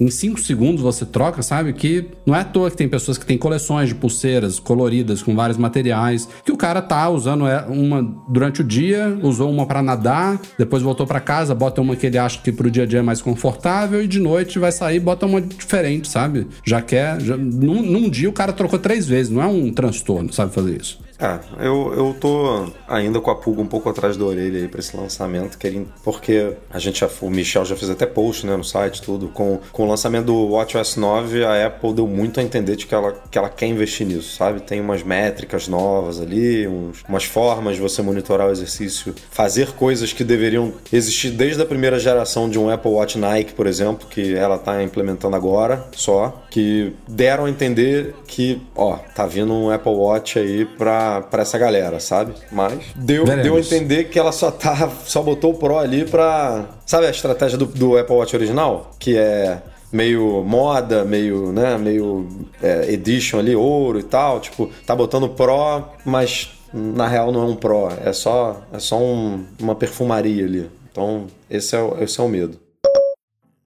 [0.00, 1.72] Em 5 segundos você troca, sabe?
[1.72, 5.34] Que não é à toa que tem pessoas que têm coleções de pulseiras coloridas com
[5.36, 9.82] vários materiais, que o cara tá usando é, uma durante o dia, usou uma pra
[9.82, 12.98] nadar, depois voltou pra casa, bota uma que ele acha que pro dia a dia
[12.98, 16.46] é mais confortável e de noite vai sair, bota uma diferente, sabe?
[16.64, 17.20] Já quer.
[17.20, 20.80] Já, num, num dia o cara trocou três vezes, não é um transtorno, sabe fazer
[20.80, 20.98] isso.
[21.22, 24.80] É, eu, eu tô ainda com a pulga um pouco atrás da orelha aí pra
[24.80, 28.64] esse lançamento, querendo, porque a gente já, o Michel já fez até post né, no
[28.64, 29.28] site, tudo.
[29.28, 32.94] Com, com o lançamento do WatchOS 9, a Apple deu muito a entender de que
[32.94, 34.62] ela, que ela quer investir nisso, sabe?
[34.62, 40.12] Tem umas métricas novas ali, uns- umas formas de você monitorar o exercício, fazer coisas
[40.12, 44.34] que deveriam existir desde a primeira geração de um Apple Watch Nike, por exemplo, que
[44.34, 49.92] ela tá implementando agora só, que deram a entender que, ó, tá vindo um Apple
[49.92, 52.32] Watch aí pra, pra essa galera, sabe?
[52.50, 53.42] Mas deu, Veremos.
[53.44, 56.66] deu a entender que ela só tá, só botou o Pro ali pra.
[56.86, 58.90] Sabe a estratégia do, do Apple Watch original?
[58.98, 59.60] Que é
[59.92, 62.26] meio moda, meio, né, meio
[62.62, 67.44] é, edition ali, ouro e tal, tipo, tá botando Pro, mas na real não é
[67.44, 70.70] um Pro, é só, é só um- uma perfumaria ali.
[70.90, 72.58] Então, esse é, o- esse é o medo.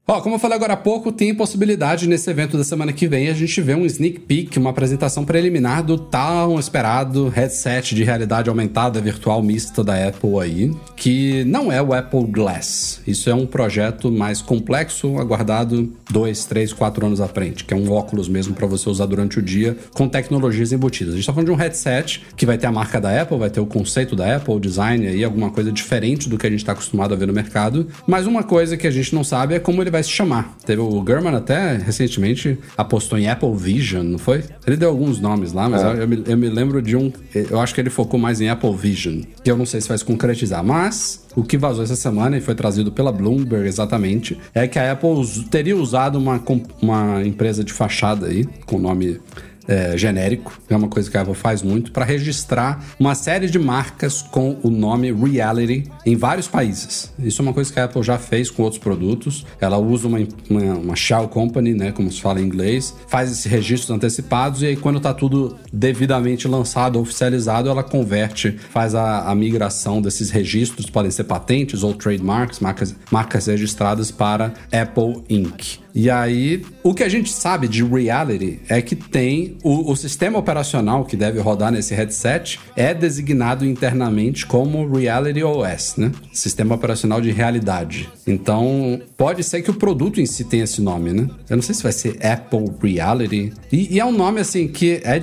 [0.08, 3.26] Ó, como eu falei agora há pouco, tem possibilidade nesse evento da semana que vem
[3.26, 8.48] a gente ver um sneak peek, uma apresentação preliminar do tão esperado headset de realidade
[8.48, 13.00] aumentada virtual mista da Apple aí, que não é o Apple Glass.
[13.04, 17.76] Isso é um projeto mais complexo, aguardado dois, três, quatro anos à frente, que é
[17.76, 21.14] um óculos mesmo para você usar durante o dia com tecnologias embutidas.
[21.14, 23.50] A gente tá falando de um headset que vai ter a marca da Apple, vai
[23.50, 26.64] ter o conceito da Apple, o design aí, alguma coisa diferente do que a gente
[26.64, 27.88] tá acostumado a ver no mercado.
[28.06, 30.56] Mas uma coisa que a gente não sabe é como ele vai se chamar.
[30.64, 34.44] Teve o Gurman até recentemente apostou em Apple Vision, não foi?
[34.66, 37.12] Ele deu alguns nomes lá, mas eu, eu me, eu me lembro de um.
[37.34, 39.98] Eu acho que ele focou mais em Apple Vision, que eu não sei se vai
[39.98, 44.66] se concretizar, mas o que vazou essa semana e foi trazido pela Bloomberg exatamente é
[44.66, 46.42] que a Apple teria usado uma,
[46.80, 49.20] uma empresa de fachada aí, com o nome
[49.66, 53.58] é, genérico, é uma coisa que a Apple faz muito, para registrar uma série de
[53.58, 57.12] marcas com o nome Reality em vários países.
[57.18, 59.44] Isso é uma coisa que a Apple já fez com outros produtos.
[59.60, 63.44] Ela usa uma, uma, uma shell company, né, como se fala em inglês, faz esses
[63.44, 69.34] registros antecipados e aí quando tá tudo devidamente lançado, oficializado, ela converte, faz a, a
[69.34, 75.85] migração desses registros, podem ser patentes ou trademarks, marcas, marcas registradas para Apple Inc.
[75.96, 80.38] E aí, o que a gente sabe de reality é que tem o, o, sistema
[80.38, 86.12] operacional que deve rodar nesse headset é designado internamente como Reality OS, né?
[86.34, 88.10] Sistema operacional de realidade.
[88.26, 91.30] Então, pode ser que o produto em si tenha esse nome, né?
[91.48, 93.54] Eu não sei se vai ser Apple Reality.
[93.72, 95.22] E, e é um nome assim que é,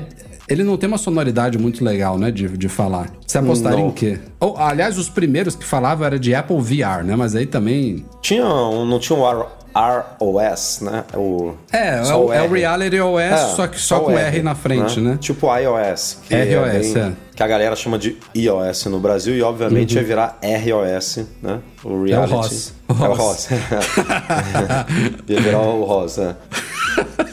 [0.49, 3.11] ele não tem uma sonoridade muito legal, né, de, de falar.
[3.27, 3.89] Você apostaria não.
[3.89, 4.17] em quê?
[4.39, 7.15] Ou, aliás, os primeiros que falavam era de Apple VR, né?
[7.15, 8.03] Mas aí também...
[8.23, 9.21] Tinha um, não tinha um
[9.75, 11.03] ROS, né?
[11.15, 14.37] O, é, é o, é o, Reality OS, é, só que só, só com R,
[14.37, 15.11] R, na frente, né?
[15.11, 15.17] né?
[15.19, 16.19] Tipo iOS.
[16.27, 19.95] Que ROS, é, bem, é, Que a galera chama de iOS no Brasil e, obviamente,
[19.95, 20.01] uhum.
[20.01, 21.59] ia virar ROS, né?
[21.83, 22.33] O Reality.
[22.33, 22.73] É o ROS.
[22.87, 23.47] É o ROS.
[25.27, 26.35] ia virar o ROS, né?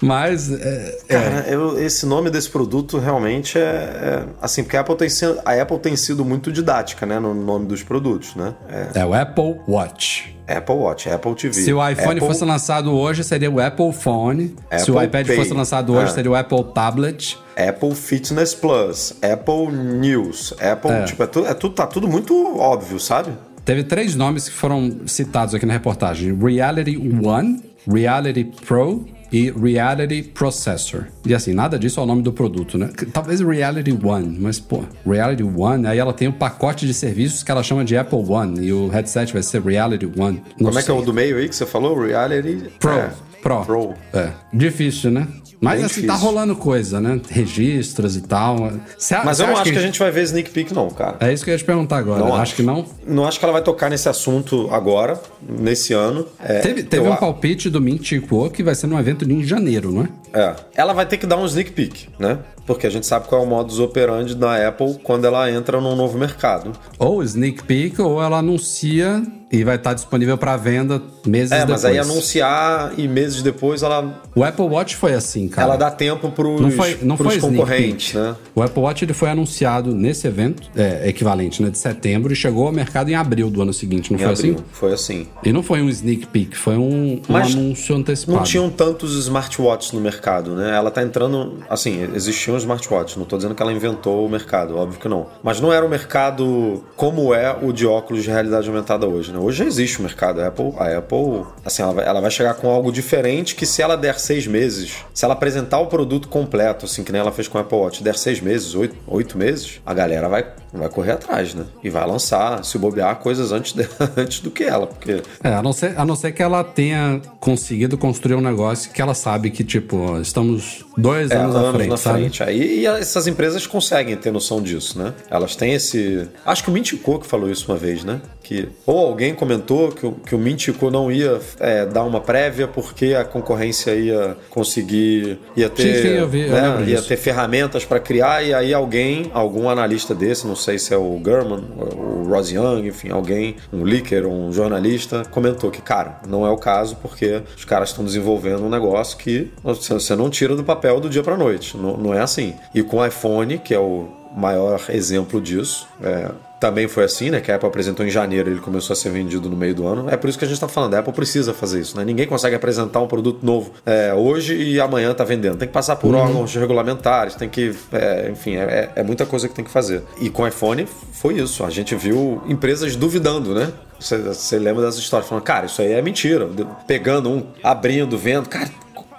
[0.00, 0.50] Mas.
[0.50, 4.24] É, é, Cara, eu, esse nome desse produto realmente é, é.
[4.40, 7.18] assim, porque a Apple, tem sido, a Apple tem sido muito didática, né?
[7.18, 8.54] No nome dos produtos, né?
[8.68, 10.36] É, é o Apple Watch.
[10.48, 11.54] Apple Watch, Apple TV.
[11.54, 12.26] Se o iPhone Apple...
[12.26, 14.56] fosse lançado hoje, seria o Apple Phone.
[14.66, 15.36] Apple Se o iPad Pay.
[15.36, 16.14] fosse lançado hoje, é.
[16.14, 17.38] seria o Apple Tablet.
[17.56, 20.90] Apple Fitness Plus, Apple News, Apple.
[20.90, 21.04] É.
[21.04, 23.32] Tipo, é tudo, é tudo, tá tudo muito óbvio, sabe?
[23.64, 30.22] Teve três nomes que foram citados aqui na reportagem: Reality One, Reality Pro e Reality
[30.22, 31.04] Processor.
[31.24, 32.90] E assim, nada disso é o nome do produto, né?
[33.12, 37.50] Talvez Reality One, mas pô, Reality One, aí ela tem um pacote de serviços que
[37.50, 40.42] ela chama de Apple One e o headset vai ser Reality One.
[40.58, 40.82] Não Como sei.
[40.82, 41.98] é que é o do meio aí que você falou?
[41.98, 42.90] Reality Pro.
[42.92, 43.10] É.
[43.42, 43.64] Pro.
[43.64, 43.94] Pro.
[44.12, 44.30] É.
[44.52, 45.26] Difícil, né?
[45.60, 46.08] Mas Bem assim, tá difícil.
[46.08, 47.20] tá rolando coisa, né?
[47.28, 48.72] Registros e tal.
[48.96, 49.72] Cê, Mas eu não acho que...
[49.72, 49.78] que...
[49.78, 51.18] a gente vai ver sneak peek, não, cara.
[51.20, 52.20] É isso que eu ia te perguntar agora.
[52.20, 52.42] Não acho.
[52.42, 52.54] acho.
[52.56, 52.86] que não.
[53.06, 56.26] Não acho que ela vai tocar nesse assunto agora, nesse ano.
[56.42, 58.10] É, teve teve um palpite do Mint
[58.54, 60.08] que vai ser num evento em janeiro, não é?
[60.32, 60.56] É.
[60.74, 62.38] Ela vai ter que dar um sneak peek, né?
[62.66, 65.96] Porque a gente sabe qual é o modus operandi da Apple quando ela entra num
[65.96, 66.72] novo mercado.
[66.98, 69.22] Ou sneak peek, ou ela anuncia
[69.52, 71.84] e vai estar disponível para venda meses é, depois.
[71.84, 74.22] É, mas aí anunciar e meses depois ela.
[74.34, 75.66] O Apple Watch foi assim, cara.
[75.66, 78.36] Ela dá tempo pros, não foi, não pros foi concorrentes, né?
[78.54, 82.66] O Apple Watch ele foi anunciado nesse evento, é, equivalente, né, de setembro, e chegou
[82.66, 84.64] ao mercado em abril do ano seguinte, não em foi abril, assim?
[84.72, 85.26] Foi assim.
[85.44, 88.38] E não foi um sneak peek, foi um, um anúncio antecipado.
[88.38, 90.76] Não tinham tantos smartwatches no mercado, né?
[90.76, 91.58] Ela tá entrando.
[91.68, 92.08] Assim,
[92.50, 95.26] existiam smartwatches, não tô dizendo que ela inventou o mercado, óbvio que não.
[95.42, 99.38] Mas não era um mercado como é o de óculos de realidade aumentada hoje, né?
[99.38, 100.40] Hoje já existe o mercado.
[100.40, 103.82] A Apple, a Apple assim, ela vai, ela vai chegar com algo diferente que se
[103.82, 107.48] ela der seis meses, se ela apresentar o produto completo, assim, que nem ela fez
[107.48, 111.12] com o Apple Watch, der seis meses, oito, oito meses, a galera vai, vai correr
[111.12, 111.64] atrás, né?
[111.82, 113.86] E vai lançar, se bobear, coisas antes, de,
[114.16, 115.22] antes do que ela, porque...
[115.42, 119.00] É, a não, ser, a não ser que ela tenha conseguido construir um negócio que
[119.00, 121.96] ela sabe que, tipo, estamos dois é, anos, anos à frente, na
[122.40, 122.50] frente.
[122.50, 125.14] Aí, e essas empresas conseguem ter noção disso, né?
[125.30, 126.28] Elas têm esse...
[126.44, 128.20] Acho que o Mint que falou isso uma vez, né?
[128.42, 133.14] Que, ou alguém comentou que, que o Mintico não ia é, dar uma prévia porque
[133.14, 137.84] a concorrência ia conseguir, ia ter, sim, sim, eu vi, eu né, ia ter ferramentas
[137.84, 142.28] para criar e aí alguém, algum analista desse, não sei se é o Gurman, o
[142.28, 146.96] Ross Young, enfim, alguém, um leaker, um jornalista, comentou que, cara, não é o caso
[146.96, 151.22] porque os caras estão desenvolvendo um negócio que você não tira do papel do dia
[151.22, 152.29] para noite, não, não é assim.
[152.74, 156.30] E com o iPhone, que é o maior exemplo disso, é,
[156.60, 157.40] também foi assim, né?
[157.40, 160.10] Que a Apple apresentou em janeiro, ele começou a ser vendido no meio do ano.
[160.10, 162.04] É por isso que a gente está falando, a Apple precisa fazer isso, né?
[162.04, 165.56] Ninguém consegue apresentar um produto novo é, hoje e amanhã tá vendendo.
[165.56, 166.20] Tem que passar por uhum.
[166.20, 167.74] órgãos regulamentares, tem que.
[167.90, 170.02] É, enfim, é, é, muita coisa que tem que fazer.
[170.20, 171.64] E com o iPhone foi isso.
[171.64, 173.72] A gente viu empresas duvidando, né?
[173.98, 176.48] Você, você lembra das histórias, falando, cara, isso aí é mentira.
[176.86, 178.48] Pegando um, abrindo, vendo.
[178.48, 178.70] Cara,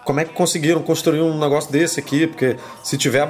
[0.04, 2.28] como é que conseguiram construir um negócio desse aqui?
[2.28, 3.28] Porque se tiver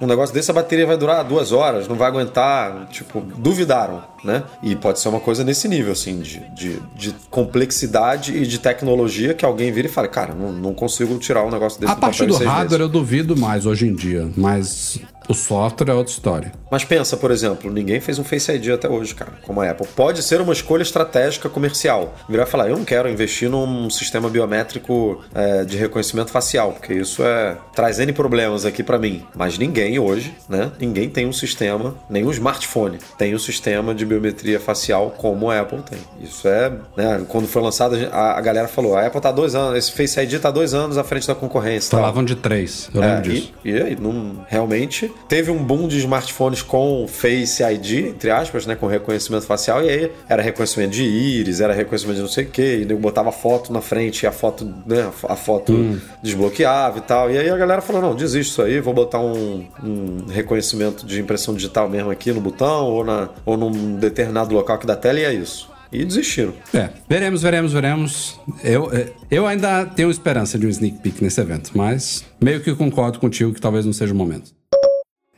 [0.00, 2.86] um negócio desse, a bateria vai durar duas horas, não vai aguentar.
[2.88, 4.44] Tipo, duvidaram, né?
[4.62, 9.34] E pode ser uma coisa nesse nível, assim, de, de, de complexidade e de tecnologia
[9.34, 12.24] que alguém vira e fala, cara, não, não consigo tirar um negócio desse A parte
[12.24, 16.52] do hardware eu duvido mais hoje em dia, mas O software é outra história.
[16.70, 19.86] Mas pensa, por exemplo, ninguém fez um Face ID até hoje, cara, como a Apple.
[19.94, 22.14] Pode ser uma escolha estratégica comercial.
[22.26, 26.94] Virar e falar, eu não quero investir num sistema biométrico é, de reconhecimento facial, porque
[26.94, 29.22] isso é traz N problemas aqui para mim.
[29.34, 30.72] Mas ninguém hoje, né?
[30.80, 35.82] Ninguém tem um sistema, nenhum smartphone tem um sistema de biometria facial como a Apple
[35.82, 35.98] tem.
[36.22, 37.24] Isso é, né?
[37.28, 40.40] Quando foi lançado, a, a galera falou, a Apple tá dois anos, esse Face ID
[40.40, 41.90] tá dois anos à frente da concorrência.
[41.90, 43.52] Falavam de três, eu lembro é, disso.
[43.62, 48.66] E, e aí, não, realmente teve um boom de smartphones com Face ID, entre aspas,
[48.66, 48.76] né?
[48.76, 52.48] Com reconhecimento facial, e aí era reconhecimento de íris, era reconhecimento de não sei o
[52.48, 55.10] que, e botava foto na frente, e a foto, né?
[55.28, 55.98] A foto hum.
[56.22, 57.30] desbloqueava e tal.
[57.30, 61.20] E aí a galera falou: não, desiste isso aí, vou botar um, um, reconhecimento de
[61.20, 65.20] impressão digital mesmo aqui no botão ou, na, ou num determinado local aqui da tela,
[65.20, 66.52] e é isso e desistiram.
[66.74, 68.40] É, veremos, veremos, veremos.
[68.62, 72.74] Eu, é, eu ainda tenho esperança de um sneak peek nesse evento, mas meio que
[72.74, 74.52] concordo contigo que talvez não seja o momento.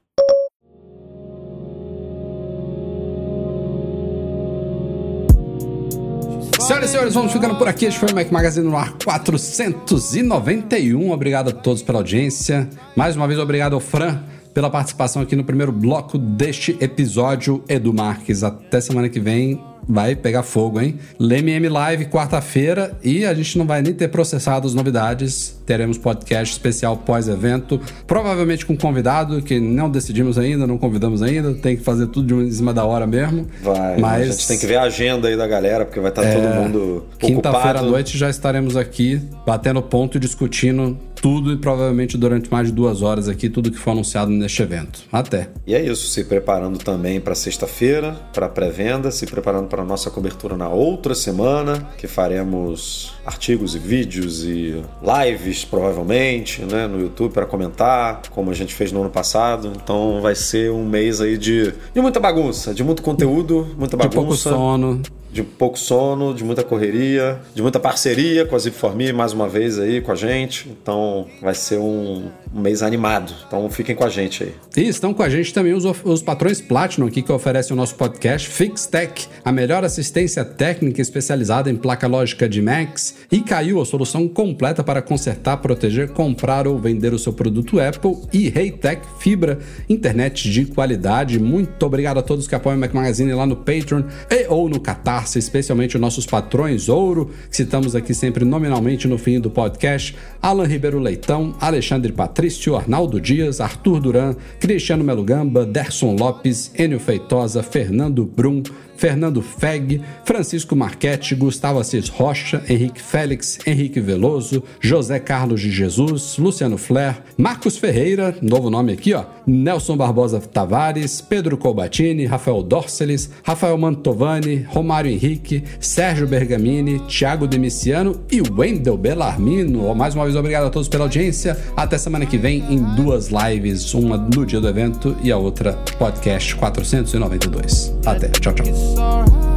[6.63, 7.85] Senhoras e senhores, vamos ficando por aqui.
[7.85, 11.11] Este foi o Mac Magazine no ar 491.
[11.11, 12.69] Obrigado a todos pela audiência.
[12.95, 14.23] Mais uma vez, obrigado ao Fran
[14.53, 17.61] pela participação aqui no primeiro bloco deste episódio.
[17.67, 20.99] Edu Marques, até semana que vem vai pegar fogo, hein?
[21.19, 25.57] LMM Live quarta-feira e a gente não vai nem ter processado as novidades.
[25.65, 31.77] Teremos podcast especial pós-evento, provavelmente com convidado que não decidimos ainda, não convidamos ainda, tem
[31.77, 33.47] que fazer tudo de em cima da hora mesmo.
[33.61, 36.21] Vai, mas a gente tem que ver a agenda aí da galera, porque vai estar
[36.21, 41.53] tá é, todo mundo Quinta-feira à noite já estaremos aqui batendo ponto e discutindo tudo
[41.53, 45.03] e provavelmente durante mais de duas horas aqui, tudo que for anunciado neste evento.
[45.09, 45.51] Até.
[45.65, 50.11] E é isso, se preparando também para sexta-feira, para pré-venda, se preparando para a nossa
[50.11, 57.31] cobertura na outra semana, que faremos artigos e vídeos e lives, provavelmente, né, no YouTube
[57.31, 59.71] para comentar, como a gente fez no ano passado.
[59.81, 64.09] Então vai ser um mês aí de, de muita bagunça, de muito conteúdo, muita bagunça.
[64.09, 65.01] De pouco sono
[65.33, 69.79] de pouco sono, de muita correria, de muita parceria com a Zipforme mais uma vez
[69.79, 70.69] aí com a gente.
[70.69, 73.33] Então vai ser um, um, mês animado.
[73.47, 74.53] Então fiquem com a gente aí.
[74.77, 77.95] E estão com a gente também os, os patrões Platinum aqui que oferecem o nosso
[77.95, 83.85] podcast FixTech, a melhor assistência técnica especializada em placa lógica de Macs e caiu a
[83.85, 89.57] solução completa para consertar, proteger, comprar ou vender o seu produto Apple e Reitec Fibra,
[89.89, 91.39] internet de qualidade.
[91.39, 94.79] Muito obrigado a todos que apoiam o Mac Magazine lá no Patreon e ou no
[94.79, 100.15] Catar especialmente os nossos patrões ouro, que citamos aqui sempre nominalmente no fim do podcast:
[100.41, 107.63] Alan Ribeiro Leitão, Alexandre Patrício, Arnaldo Dias, Arthur Duran, Cristiano Melugamba, Derson Lopes, Enio Feitosa,
[107.63, 108.63] Fernando Brum,
[108.97, 116.37] Fernando Feg, Francisco Marchetti, Gustavo Assis Rocha, Henrique Félix, Henrique Veloso, José Carlos de Jesus,
[116.37, 123.29] Luciano Flair, Marcos Ferreira, novo nome aqui, ó, Nelson Barbosa Tavares, Pedro Colbatini, Rafael Dorceles,
[123.43, 129.93] Rafael Mantovani, Romário Henrique, Sérgio Bergamini, Thiago Demiciano e Wendel Bellarmino.
[129.95, 131.57] Mais uma vez, obrigado a todos pela audiência.
[131.75, 135.73] Até semana que vem em duas lives, uma no dia do evento e a outra
[135.97, 137.93] podcast 492.
[138.05, 138.82] Até, tchau, tchau.
[138.83, 139.52] Alright.